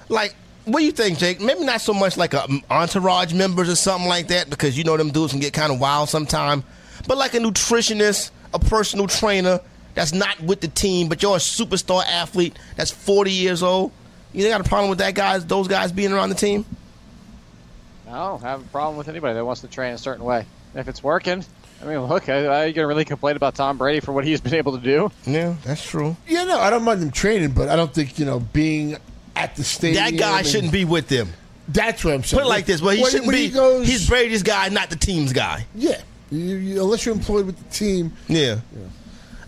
[0.10, 0.34] like
[0.66, 1.42] what do you think, Jake?
[1.42, 4.98] Maybe not so much like a entourage members or something like that, because you know
[4.98, 6.64] them dudes can get kind of wild sometime.
[7.08, 9.60] But like a nutritionist, a personal trainer
[9.94, 13.92] that's not with the team, but you're a superstar athlete that's 40 years old.
[14.34, 16.66] You got a problem with that guys, those guys being around the team?
[18.08, 20.46] I don't have a problem with anybody that wants to train a certain way.
[20.76, 21.44] If it's working,
[21.82, 24.26] I mean, look, are are you going to really complain about Tom Brady for what
[24.26, 25.12] he's been able to do?
[25.26, 26.16] Yeah, that's true.
[26.28, 28.98] Yeah, no, I don't mind them training, but I don't think you know being
[29.36, 30.04] at the stadium.
[30.04, 31.30] That guy shouldn't be with them.
[31.68, 32.42] That's what I'm saying.
[32.42, 33.48] Put it like this: well, he When- shouldn't when be.
[33.48, 35.66] He goes, he's Brady's guy, not the team's guy.
[35.76, 36.02] yeah.
[36.30, 38.60] You, you, unless you're employed with the team, Yeah.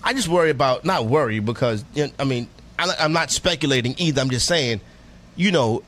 [0.04, 3.96] I just worry about not worry because you know, I mean I, I'm not speculating
[3.98, 4.20] either.
[4.20, 4.82] I'm just saying,
[5.38, 5.82] you know,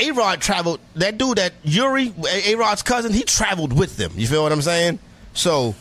[0.00, 0.80] A Rod traveled.
[0.96, 2.12] That dude, that Yuri,
[2.44, 4.10] A Rod's cousin, he traveled with them.
[4.16, 4.98] You feel what I'm saying?
[5.32, 5.76] So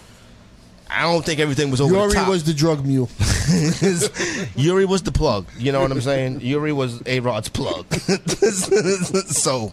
[0.89, 2.29] I don't think everything was over Yuri the top.
[2.29, 3.09] was the drug mule.
[4.55, 5.45] Yuri was the plug.
[5.57, 6.41] You know what I'm saying?
[6.41, 7.91] Yuri was A Rod's plug.
[7.93, 9.71] so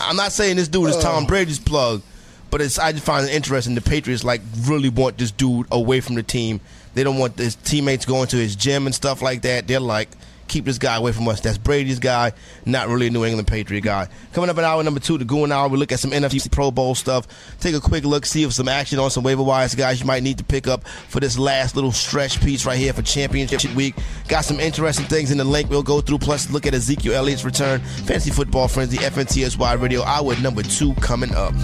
[0.00, 1.26] I'm not saying this dude is Tom oh.
[1.26, 2.02] Brady's plug,
[2.50, 3.74] but it's I just find it interesting.
[3.74, 6.60] The Patriots like really want this dude away from the team.
[6.94, 9.68] They don't want his teammates going to his gym and stuff like that.
[9.68, 10.08] They're like,
[10.48, 11.40] keep this guy away from us.
[11.40, 12.32] That's Brady's guy,
[12.64, 14.08] not really a New England Patriot guy.
[14.32, 16.70] Coming up in hour number two, the Goon Hour, we look at some NFC Pro
[16.70, 17.26] Bowl stuff.
[17.60, 20.22] Take a quick look, see if some action on some waiver wires guys you might
[20.22, 23.94] need to pick up for this last little stretch piece right here for Championship Week.
[24.28, 26.18] Got some interesting things in the link we'll go through.
[26.18, 27.80] Plus, look at Ezekiel Elliott's return.
[27.80, 31.54] Fantasy Football Frenzy, FNTSY Radio, hour number two coming up.